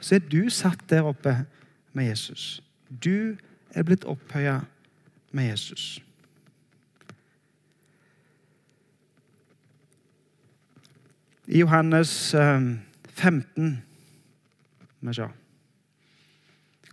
så 0.00 0.16
er 0.16 0.24
du 0.24 0.48
satt 0.52 0.84
der 0.88 1.08
oppe 1.08 1.34
med 1.92 2.08
Jesus. 2.08 2.62
Du 2.88 3.36
er 3.74 3.84
blitt 3.84 4.06
opphøya 4.08 4.60
med 5.32 5.50
Jesus. 5.50 5.98
I 11.48 11.58
Johannes 11.58 12.34
15 13.14 13.82
Må 15.00 15.10
vi 15.10 15.14
se 15.14 15.28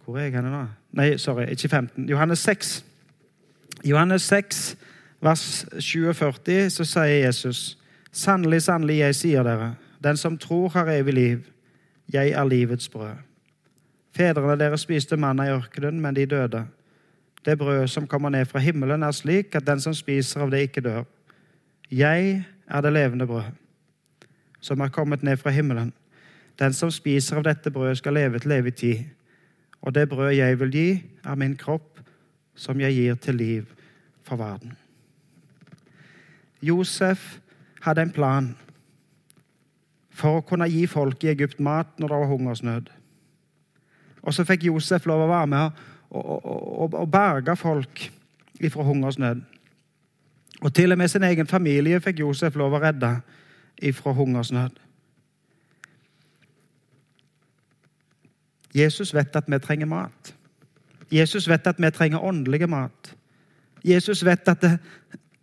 Hvor 0.06 0.18
er 0.18 0.22
jeg 0.22 0.36
henne 0.38 0.51
nå? 0.51 0.66
Nei, 0.95 1.18
sorry, 1.18 1.49
ikke 1.51 1.68
15. 1.70 2.10
Johannes 2.10 2.39
6. 2.39 2.86
Johannes 3.84 4.22
6, 4.22 4.78
vers 5.22 5.66
47, 5.80 6.70
så 6.70 6.86
sier 6.88 7.26
Jesus.: 7.26 7.78
Sannelig, 8.12 8.62
sannelig, 8.62 8.99
jeg 8.99 9.16
sier 9.16 9.43
dere, 9.43 9.74
den 10.03 10.18
som 10.18 10.38
tror, 10.38 10.70
har 10.70 10.91
evig 10.93 11.14
liv. 11.14 11.41
Jeg 12.14 12.32
er 12.32 12.43
livets 12.45 12.89
brød. 12.89 13.18
Fedrene 14.16 14.60
deres 14.60 14.86
spiste 14.86 15.18
manna 15.18 15.49
i 15.49 15.51
ørkenen, 15.58 15.99
men 16.01 16.16
de 16.16 16.26
døde. 16.26 16.64
Det 17.45 17.58
brødet 17.58 17.89
som 17.89 18.08
kommer 18.08 18.30
ned 18.30 18.45
fra 18.45 18.60
himmelen, 18.60 19.03
er 19.03 19.12
slik 19.12 19.56
at 19.56 19.68
den 19.68 19.82
som 19.82 19.93
spiser 19.93 20.45
av 20.45 20.51
det, 20.51 20.70
ikke 20.70 20.82
dør. 20.82 21.03
Jeg 21.91 22.45
er 22.68 22.82
det 22.82 22.93
levende 22.93 23.28
brød 23.28 23.64
som 24.66 24.82
er 24.82 24.93
kommet 24.93 25.24
ned 25.24 25.38
fra 25.38 25.53
himmelen. 25.53 25.93
Den 26.59 26.74
som 26.74 26.91
spiser 26.91 27.38
av 27.38 27.45
dette 27.45 27.72
brødet, 27.72 27.99
skal 27.99 28.18
leve 28.18 28.39
til 28.39 28.55
evig 28.55 28.76
tid. 28.80 29.03
Og 29.82 29.93
det 29.93 30.07
brødet 30.09 30.38
jeg 30.39 30.59
vil 30.59 30.74
gi, 30.74 30.89
er 31.26 31.36
min 31.38 31.57
kropp, 31.57 31.99
som 32.55 32.80
jeg 32.80 32.95
gir 32.95 33.16
til 33.22 33.36
liv 33.36 33.66
for 34.24 34.39
verden. 34.41 34.74
Josef 36.61 37.38
hadde 37.86 38.01
en 38.01 38.13
plan 38.16 38.53
for 40.16 40.39
å 40.39 40.45
kunne 40.47 40.70
gi 40.72 40.86
folk 40.88 41.24
i 41.24 41.34
Egypt 41.36 41.59
mat 41.59 41.99
når 41.99 42.09
det 42.09 42.22
var 42.22 42.32
hungersnød. 42.32 42.89
Og 44.26 44.34
så 44.34 44.45
fikk 44.47 44.66
Josef 44.72 45.05
lov 45.05 45.28
å 45.28 45.30
være 45.30 45.51
med 45.51 45.84
og, 46.09 46.24
og, 46.24 46.45
og, 46.45 46.95
og 47.03 47.11
berge 47.11 47.53
folk 47.59 48.07
ifra 48.63 48.88
hungersnød. 48.88 49.43
Og 50.63 50.74
til 50.74 50.95
og 50.95 50.97
med 50.97 51.11
sin 51.11 51.28
egen 51.28 51.47
familie 51.47 51.99
fikk 52.01 52.24
Josef 52.24 52.55
lov 52.57 52.74
å 52.74 52.82
redde 52.82 53.11
ifra 53.82 54.11
hungersnød. 54.11 54.69
Jesus 58.76 59.13
vet 59.13 59.36
at 59.36 59.43
vi 59.47 59.59
trenger 59.59 59.86
mat. 59.86 60.36
Jesus 61.11 61.49
vet 61.49 61.67
at 61.67 61.76
vi 61.80 61.91
trenger 61.91 62.19
åndelig 62.19 62.69
mat. 62.69 63.15
Jesus 63.86 64.26
vet 64.26 64.47
at 64.47 64.61
det, 64.61 64.80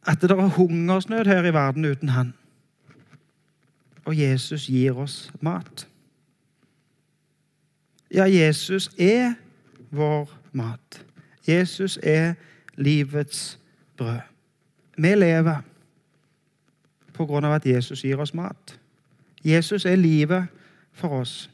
at 0.07 0.23
det 0.23 0.31
er 0.31 0.49
hungersnød 0.49 1.25
her 1.25 1.45
i 1.45 1.55
verden 1.55 1.85
uten 1.85 2.09
han. 2.09 2.35
Og 4.05 4.19
Jesus 4.19 4.67
gir 4.67 4.99
oss 4.99 5.33
mat. 5.41 5.89
Ja, 8.15 8.25
Jesus 8.25 8.91
er 8.99 9.35
vår 9.91 10.31
mat. 10.53 11.05
Jesus 11.49 11.99
er 12.03 12.35
livets 12.77 13.59
brød. 13.97 14.21
Vi 14.99 15.15
lever 15.15 15.63
av 17.19 17.53
at 17.53 17.67
Jesus 17.67 18.05
gir 18.05 18.21
oss 18.21 18.35
mat. 18.35 18.79
Jesus 19.45 19.85
er 19.85 19.97
livet 19.97 20.47
for 20.93 21.21
oss. 21.21 21.51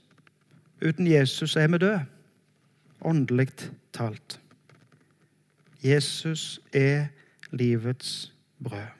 Uten 0.82 1.06
Jesus 1.06 1.56
er 1.56 1.68
vi 1.68 1.78
døde, 1.78 2.04
åndelig 3.00 3.48
talt. 3.92 4.40
Jesus 5.82 6.60
er 6.72 7.08
livets 7.50 8.32
brød. 8.58 8.94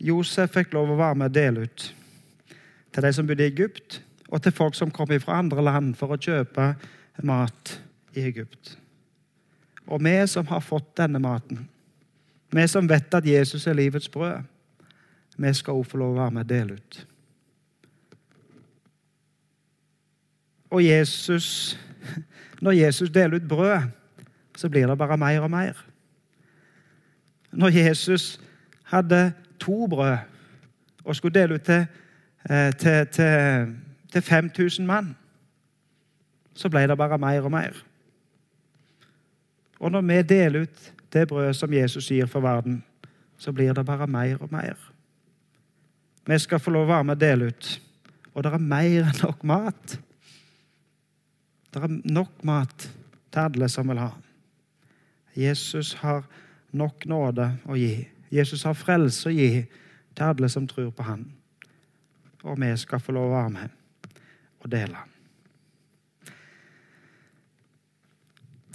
Josef 0.00 0.52
fikk 0.54 0.74
lov 0.74 0.92
å 0.94 0.98
være 0.98 1.18
med 1.18 1.30
og 1.30 1.34
dele 1.34 1.64
ut 1.66 1.94
til 2.94 3.04
de 3.04 3.10
som 3.12 3.26
bodde 3.26 3.44
i 3.44 3.50
Egypt, 3.50 4.02
og 4.28 4.42
til 4.42 4.52
folk 4.52 4.74
som 4.74 4.90
kom 4.90 5.10
fra 5.20 5.38
andre 5.38 5.62
land 5.62 5.94
for 5.96 6.12
å 6.12 6.20
kjøpe 6.20 6.72
mat 7.22 7.74
i 8.16 8.24
Egypt. 8.26 8.76
Og 9.88 10.02
vi 10.04 10.14
som 10.28 10.46
har 10.50 10.60
fått 10.64 10.96
denne 11.00 11.20
maten, 11.22 11.66
vi 12.50 12.66
som 12.68 12.88
vet 12.88 13.14
at 13.14 13.26
Jesus 13.26 13.66
er 13.66 13.72
livets 13.72 14.08
brød, 14.08 14.42
vi 15.38 15.54
skal 15.54 15.72
også 15.72 15.90
få 15.90 15.96
lov 15.96 16.16
å 16.16 16.18
være 16.18 16.34
med 16.34 16.44
og 16.44 16.48
dele 16.50 16.74
ut. 16.74 17.06
Og 20.70 20.84
Jesus, 20.84 21.78
når 22.64 22.72
Jesus 22.72 23.10
deler 23.10 23.36
ut 23.36 23.48
brød, 23.48 23.88
så 24.56 24.68
blir 24.68 24.86
det 24.86 24.98
bare 24.98 25.16
mer 25.16 25.40
og 25.40 25.50
mer. 25.50 25.84
Når 27.52 27.68
Jesus 27.68 28.40
hadde 28.84 29.32
to 29.60 29.86
brød 29.86 30.18
og 31.04 31.16
skulle 31.16 31.40
dele 31.40 31.54
ut 31.54 31.62
til, 31.62 31.86
eh, 32.50 32.72
til, 32.72 33.06
til, 33.06 33.76
til 34.12 34.22
5000 34.22 34.86
mann, 34.86 35.16
så 36.54 36.68
ble 36.68 36.86
det 36.88 36.98
bare 36.98 37.18
mer 37.18 37.40
og 37.40 37.50
mer. 37.50 37.84
Og 39.78 39.92
når 39.92 40.00
vi 40.00 40.22
deler 40.22 40.62
ut 40.62 40.94
det 41.12 41.28
brødet 41.28 41.56
som 41.56 41.72
Jesus 41.72 42.10
gir 42.10 42.26
for 42.26 42.44
verden, 42.44 42.82
så 43.38 43.52
blir 43.52 43.72
det 43.72 43.86
bare 43.86 44.06
mer 44.06 44.42
og 44.42 44.52
mer. 44.52 44.76
Vi 46.28 46.38
skal 46.38 46.60
få 46.60 46.70
lov 46.74 46.88
å 46.88 46.92
være 46.92 47.04
med 47.08 47.16
og 47.16 47.20
dele 47.20 47.48
ut. 47.48 47.68
Og 48.34 48.44
det 48.44 48.52
er 48.52 48.62
mer 48.62 49.08
enn 49.08 49.22
nok 49.22 49.44
mat. 49.48 49.98
Det 51.72 51.82
er 51.82 51.94
nok 52.04 52.44
mat 52.44 52.88
til 53.32 53.40
alle 53.40 53.68
som 53.72 53.88
vil 53.88 54.02
ha. 54.02 54.10
Jesus 55.38 55.94
har 56.02 56.26
nok 56.76 57.06
nåde 57.08 57.48
å 57.64 57.76
gi. 57.78 58.08
Jesus 58.34 58.66
har 58.68 58.76
frelse 58.76 59.30
å 59.30 59.32
gi 59.32 59.64
til 60.14 60.24
alle 60.26 60.50
som 60.52 60.66
tror 60.68 60.90
på 60.92 61.06
Han. 61.06 61.24
Og 62.44 62.58
vi 62.60 62.70
skal 62.76 63.00
få 63.00 63.14
lov 63.16 63.30
å 63.30 63.36
være 63.36 63.54
med 63.54 64.14
og 64.58 64.70
dele. 64.72 65.04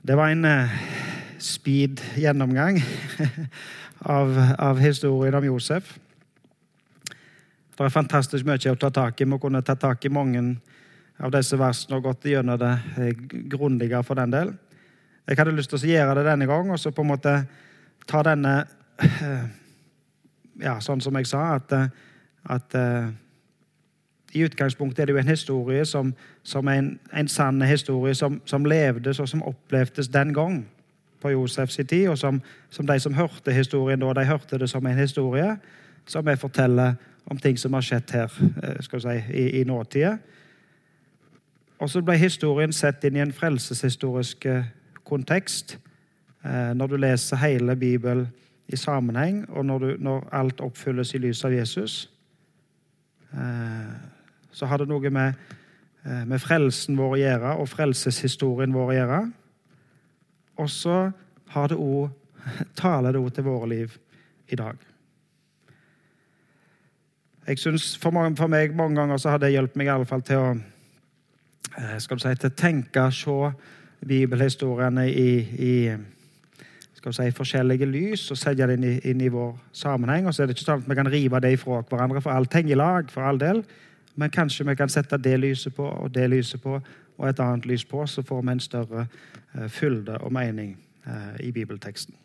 Det 0.03 0.17
var 0.19 0.33
en 0.33 0.45
uh, 0.45 0.79
speed 1.43 2.01
gjennomgang 2.15 2.79
av, 3.99 4.33
av, 4.57 4.79
historien 4.79 5.35
om 5.35 5.45
Josef. 5.45 5.97
Det 7.73 7.85
er 7.85 7.93
fantastisk 7.93 8.45
mye 8.47 8.71
å 8.71 8.79
ta 8.79 8.91
tak 8.93 9.21
i. 9.21 9.27
Vi 9.27 9.39
kunne 9.41 9.63
ta 9.65 9.75
tak 9.75 10.05
i 10.05 10.13
mange 10.13 10.43
av 11.19 11.33
disse 11.33 11.57
versene 11.59 11.97
og 11.97 12.07
gått 12.07 12.29
gjennom 12.31 12.59
det 12.61 12.73
eh, 12.97 13.25
grundigere 13.51 14.03
for 14.05 14.19
den 14.19 14.33
del. 14.33 14.53
Jeg 15.27 15.39
hadde 15.39 15.55
lyst 15.55 15.71
til 15.71 15.79
å 15.79 15.91
gjøre 15.91 16.15
det 16.19 16.27
denne 16.27 16.47
gang 16.47 16.71
og 16.71 16.79
så 16.79 16.91
på 16.91 17.03
en 17.03 17.11
måte 17.13 17.35
ta 18.07 18.23
denne 18.25 18.55
eh, 19.01 19.43
Ja, 20.61 20.75
sånn 20.77 20.99
som 21.01 21.15
jeg 21.17 21.25
sa, 21.25 21.55
at, 21.57 21.71
at 22.53 22.75
i 24.37 24.43
utgangspunktet 24.45 24.99
er 25.01 25.09
det 25.09 25.15
jo 25.15 25.21
en 25.23 25.31
historie 25.31 25.85
som, 25.85 26.11
som 26.43 26.67
en, 26.69 26.91
en 27.09 27.27
sann 27.27 27.61
historie 27.65 28.13
som, 28.13 28.37
som, 28.45 28.65
levdes 28.65 29.17
og 29.17 29.31
som 29.31 29.41
opplevdes 29.49 30.11
den 30.13 30.29
gang 30.33 30.59
på 31.23 31.31
Josefs 31.31 31.79
tid, 31.87 32.09
og 32.11 32.17
som, 32.19 32.41
som, 32.69 32.87
de 32.87 32.99
som 32.99 33.15
hørte 33.15 33.55
historien 33.55 34.03
da, 34.03 34.11
de 34.13 34.27
hørte 34.27 34.59
det 34.59 34.69
som 34.69 34.85
en 34.85 34.99
historie 34.99 35.55
som 36.05 36.27
jeg 36.27 36.39
forteller 36.39 36.95
om 37.31 37.39
ting 37.39 37.57
som 37.59 37.73
har 37.73 37.85
skjedd 37.87 38.11
her 38.11 38.27
skal 38.83 38.83
skal 38.83 39.01
si, 39.01 39.17
i, 39.31 39.45
i 39.61 39.63
nåtida. 39.63 40.17
Og 41.79 41.89
så 41.89 42.01
ble 42.03 42.17
historien 42.19 42.73
sett 42.75 43.03
inn 43.07 43.15
i 43.15 43.23
en 43.23 43.33
frelseshistorisk 43.33 44.45
eh, 44.45 44.67
kontekst. 45.07 45.77
Eh, 46.43 46.71
når 46.75 46.91
du 46.91 46.97
leser 46.99 47.39
hele 47.39 47.75
Bibelen 47.75 48.27
i 48.67 48.75
sammenheng, 48.75 49.45
og 49.49 49.65
når, 49.65 49.79
du, 49.79 49.95
når 49.99 50.27
alt 50.31 50.61
oppfylles 50.61 51.15
i 51.15 51.23
lys 51.23 51.45
av 51.47 51.55
Jesus 51.55 52.09
så 54.53 54.65
har 54.69 54.77
det 54.77 54.89
noe 54.89 55.09
med, 55.09 55.33
eh, 56.05 56.25
med 56.25 56.41
frelsen 56.41 56.97
vår 56.97 57.15
å 57.15 57.21
gjøre 57.21 57.55
og 57.61 57.69
frelseshistorien 57.69 58.73
vår 58.73 58.91
å 58.91 58.97
gjøre. 58.97 59.21
Og 60.57 60.69
så 60.69 61.11
taler 62.81 63.11
det 63.11 63.21
ord 63.21 63.31
til 63.31 63.43
våre 63.43 63.69
liv 63.69 63.97
i 64.49 64.55
dag. 64.55 64.75
Jeg 67.47 67.59
synes 67.59 67.97
for, 67.97 68.11
mange, 68.11 68.37
for 68.37 68.47
meg 68.47 68.75
mange 68.75 68.95
ganger 68.95 69.17
så 69.17 69.33
har 69.33 69.37
det 69.37 69.51
hjulpet 69.51 69.75
meg 69.75 69.89
i 69.89 69.91
alle 69.91 70.07
fall 70.07 70.21
til 70.23 70.39
å 70.39 70.49
eh, 70.53 71.97
skal 71.99 72.17
du 72.17 72.23
si, 72.23 72.35
til 72.39 72.51
å 72.51 72.55
tenke 72.55 73.09
se 73.11 73.37
bibelhistoriene 74.07 75.07
i, 75.11 75.31
i 75.59 75.73
skal 76.95 77.11
du 77.11 77.17
si, 77.17 77.35
forskjellige 77.35 77.87
lys 77.91 78.29
og 78.31 78.39
sette 78.39 78.67
det 78.67 78.77
inn 78.77 78.87
i, 78.87 78.93
inn 79.11 79.23
i, 79.23 79.31
vår 79.31 79.57
sammenheng. 79.75 80.27
Og 80.27 80.35
så 80.35 80.43
er 80.43 80.47
det 80.47 80.55
ikke 80.55 80.69
sånn 80.69 80.85
at 80.85 80.87
vi 80.87 80.99
kan 80.99 81.11
rive 81.11 81.41
det 81.43 81.51
ifra 81.57 81.81
hverandre, 81.89 82.23
for 82.23 82.31
alt 82.31 82.55
henger 82.55 82.77
i 82.77 82.79
lag. 82.79 83.11
for 83.11 83.27
all 83.27 83.39
del. 83.39 83.63
Men 84.15 84.31
kanskje 84.31 84.63
vi 84.69 84.75
kan 84.79 84.89
sette 84.89 85.17
det 85.17 85.35
lyset 85.39 85.75
på 85.75 85.83
og 85.83 86.13
det 86.13 86.29
lyset 86.29 86.61
på 86.61 86.79
og 87.17 87.29
et 87.29 87.39
annet 87.39 87.65
lys 87.65 87.85
på, 87.85 88.05
så 88.07 88.23
får 88.25 88.41
vi 88.41 88.51
en 88.51 88.59
større 88.59 89.07
uh, 89.55 89.67
fylde 89.69 90.17
og 90.17 90.33
mening 90.33 90.77
uh, 91.07 91.35
i 91.39 91.51
bibelteksten. 91.51 92.15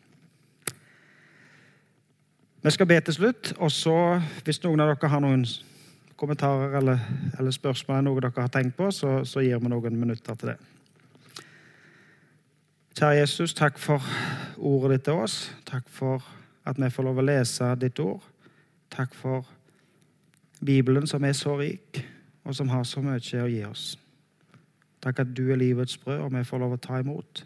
Vi 2.63 2.71
skal 2.71 2.87
be 2.87 3.01
til 3.01 3.15
slutt, 3.15 3.53
og 3.59 3.71
så, 3.73 4.21
hvis 4.45 4.63
noen 4.65 4.81
av 4.83 4.91
dere 4.91 5.11
har 5.13 5.23
noen 5.23 5.45
kommentarer 6.19 6.75
eller, 6.81 6.99
eller 7.39 7.55
spørsmål, 7.55 8.03
noe 8.03 8.21
dere 8.21 8.43
har 8.43 8.51
tenkt 8.51 8.75
på, 8.77 8.91
så, 8.91 9.21
så 9.25 9.45
gir 9.45 9.61
vi 9.63 9.71
noen 9.71 10.01
minutter 10.01 10.35
til 10.35 10.51
det. 10.51 10.57
Kjære 12.99 13.21
Jesus, 13.21 13.55
takk 13.55 13.79
for 13.79 14.03
ordet 14.59 14.97
ditt 14.97 15.05
til 15.07 15.21
oss. 15.23 15.37
Takk 15.71 15.87
for 15.87 16.25
at 16.67 16.81
vi 16.83 16.91
får 16.91 17.07
lov 17.07 17.21
å 17.23 17.27
lese 17.29 17.71
ditt 17.79 18.01
ord. 18.03 18.25
Takk 18.91 19.15
for 19.15 19.47
Bibelen 20.59 21.07
som 21.07 21.23
er 21.25 21.37
så 21.39 21.55
rik, 21.61 22.03
og 22.43 22.57
som 22.59 22.75
har 22.75 22.83
så 22.83 22.99
mye 23.05 23.45
å 23.45 23.47
gi 23.47 23.63
oss. 23.69 23.93
Takk 25.03 25.23
at 25.23 25.37
du 25.37 25.51
er 25.53 25.61
livets 25.61 25.99
brød, 25.99 26.25
og 26.27 26.33
vi 26.35 26.45
får 26.45 26.63
lov 26.63 26.75
å 26.75 26.81
ta 26.83 26.99
imot. 27.03 27.45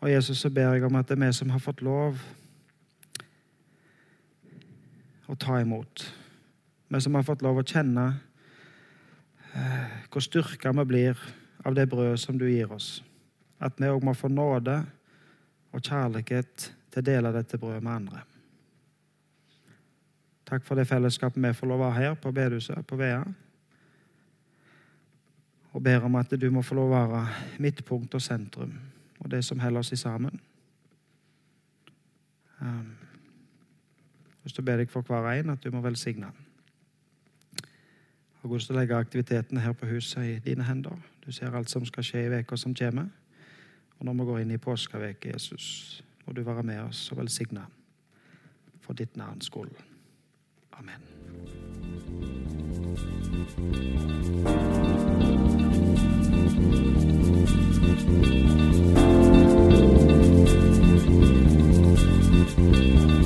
Og 0.00 0.10
Jesus, 0.10 0.38
så 0.38 0.50
ber 0.50 0.74
jeg 0.74 0.86
om 0.86 0.98
at 0.98 1.08
det 1.08 1.16
er 1.18 1.26
vi 1.26 1.32
som 1.34 1.50
har 1.50 1.62
fått 1.62 1.82
lov 1.82 2.18
å 5.28 5.34
ta 5.34 5.58
imot. 5.60 6.06
Vi 6.88 7.00
som 7.00 7.18
har 7.18 7.26
fått 7.26 7.42
lov 7.44 7.60
å 7.60 7.66
kjenne 7.66 8.06
eh, 9.52 9.98
hvor 10.08 10.24
styrka 10.24 10.72
vi 10.80 10.86
blir 10.88 11.18
av 11.66 11.74
det 11.74 11.88
brødet 11.90 12.20
som 12.22 12.38
du 12.38 12.46
gir 12.48 12.70
oss. 12.72 13.02
At 13.58 13.76
vi 13.78 13.90
òg 13.90 14.06
må 14.06 14.14
få 14.14 14.30
nåde 14.30 14.80
og 15.74 15.82
kjærlighet 15.82 16.70
til 16.88 17.02
å 17.02 17.08
dele 17.10 17.34
dette 17.34 17.58
brødet 17.60 17.82
med 17.82 17.94
andre. 17.96 18.22
Takk 20.48 20.64
for 20.64 20.78
det 20.78 20.88
fellesskapet 20.88 21.42
vi 21.42 21.52
får 21.52 21.68
lov 21.68 21.82
å 21.84 21.90
ha 21.90 21.98
her 21.98 22.16
på 22.16 22.32
bedehuset 22.32 22.86
på 22.88 22.96
Vea. 22.96 23.20
Og 25.72 25.82
ber 25.82 26.04
om 26.04 26.14
at 26.14 26.32
du 26.40 26.50
må 26.50 26.62
få 26.62 26.74
lov 26.78 26.92
å 26.92 27.02
være 27.12 27.58
midtpunkt 27.60 28.14
og 28.14 28.22
sentrum, 28.22 28.72
og 29.18 29.30
det 29.30 29.44
som 29.44 29.60
holder 29.60 29.84
oss 29.84 29.92
i 29.92 30.00
sammen. 30.00 30.40
Um, 32.60 32.96
jeg 34.44 34.52
vil 34.56 34.64
be 34.64 34.76
deg 34.80 34.90
for 34.90 35.04
hver 35.04 35.28
en 35.34 35.50
at 35.50 35.64
du 35.64 35.70
må 35.70 35.80
velsigne. 35.84 36.30
Og 38.42 38.60
til 38.60 38.72
å 38.72 38.78
legge 38.78 38.96
aktivitetene 38.96 39.60
her 39.60 39.74
på 39.76 39.86
huset 39.90 40.24
i 40.24 40.38
dine 40.40 40.64
hender. 40.64 40.96
Du 41.26 41.32
ser 41.32 41.54
alt 41.54 41.70
som 41.70 41.84
skal 41.84 42.06
skje 42.06 42.24
i 42.24 42.38
uka 42.40 42.56
som 42.56 42.74
kommer. 42.74 43.10
Og 43.98 44.06
når 44.06 44.14
vi 44.14 44.28
går 44.30 44.38
inn 44.40 44.54
i 44.54 44.62
påskeveke, 44.62 45.32
Jesus, 45.34 46.02
må 46.26 46.32
du 46.32 46.42
være 46.46 46.62
med 46.62 46.80
oss 46.86 47.12
og 47.12 47.18
velsigne 47.18 47.66
for 48.80 48.92
ditt 48.96 49.16
navns 49.16 49.50
skyld. 49.50 49.74
Amen. 50.78 51.02
Thank 56.58 56.72
you. 63.12 63.17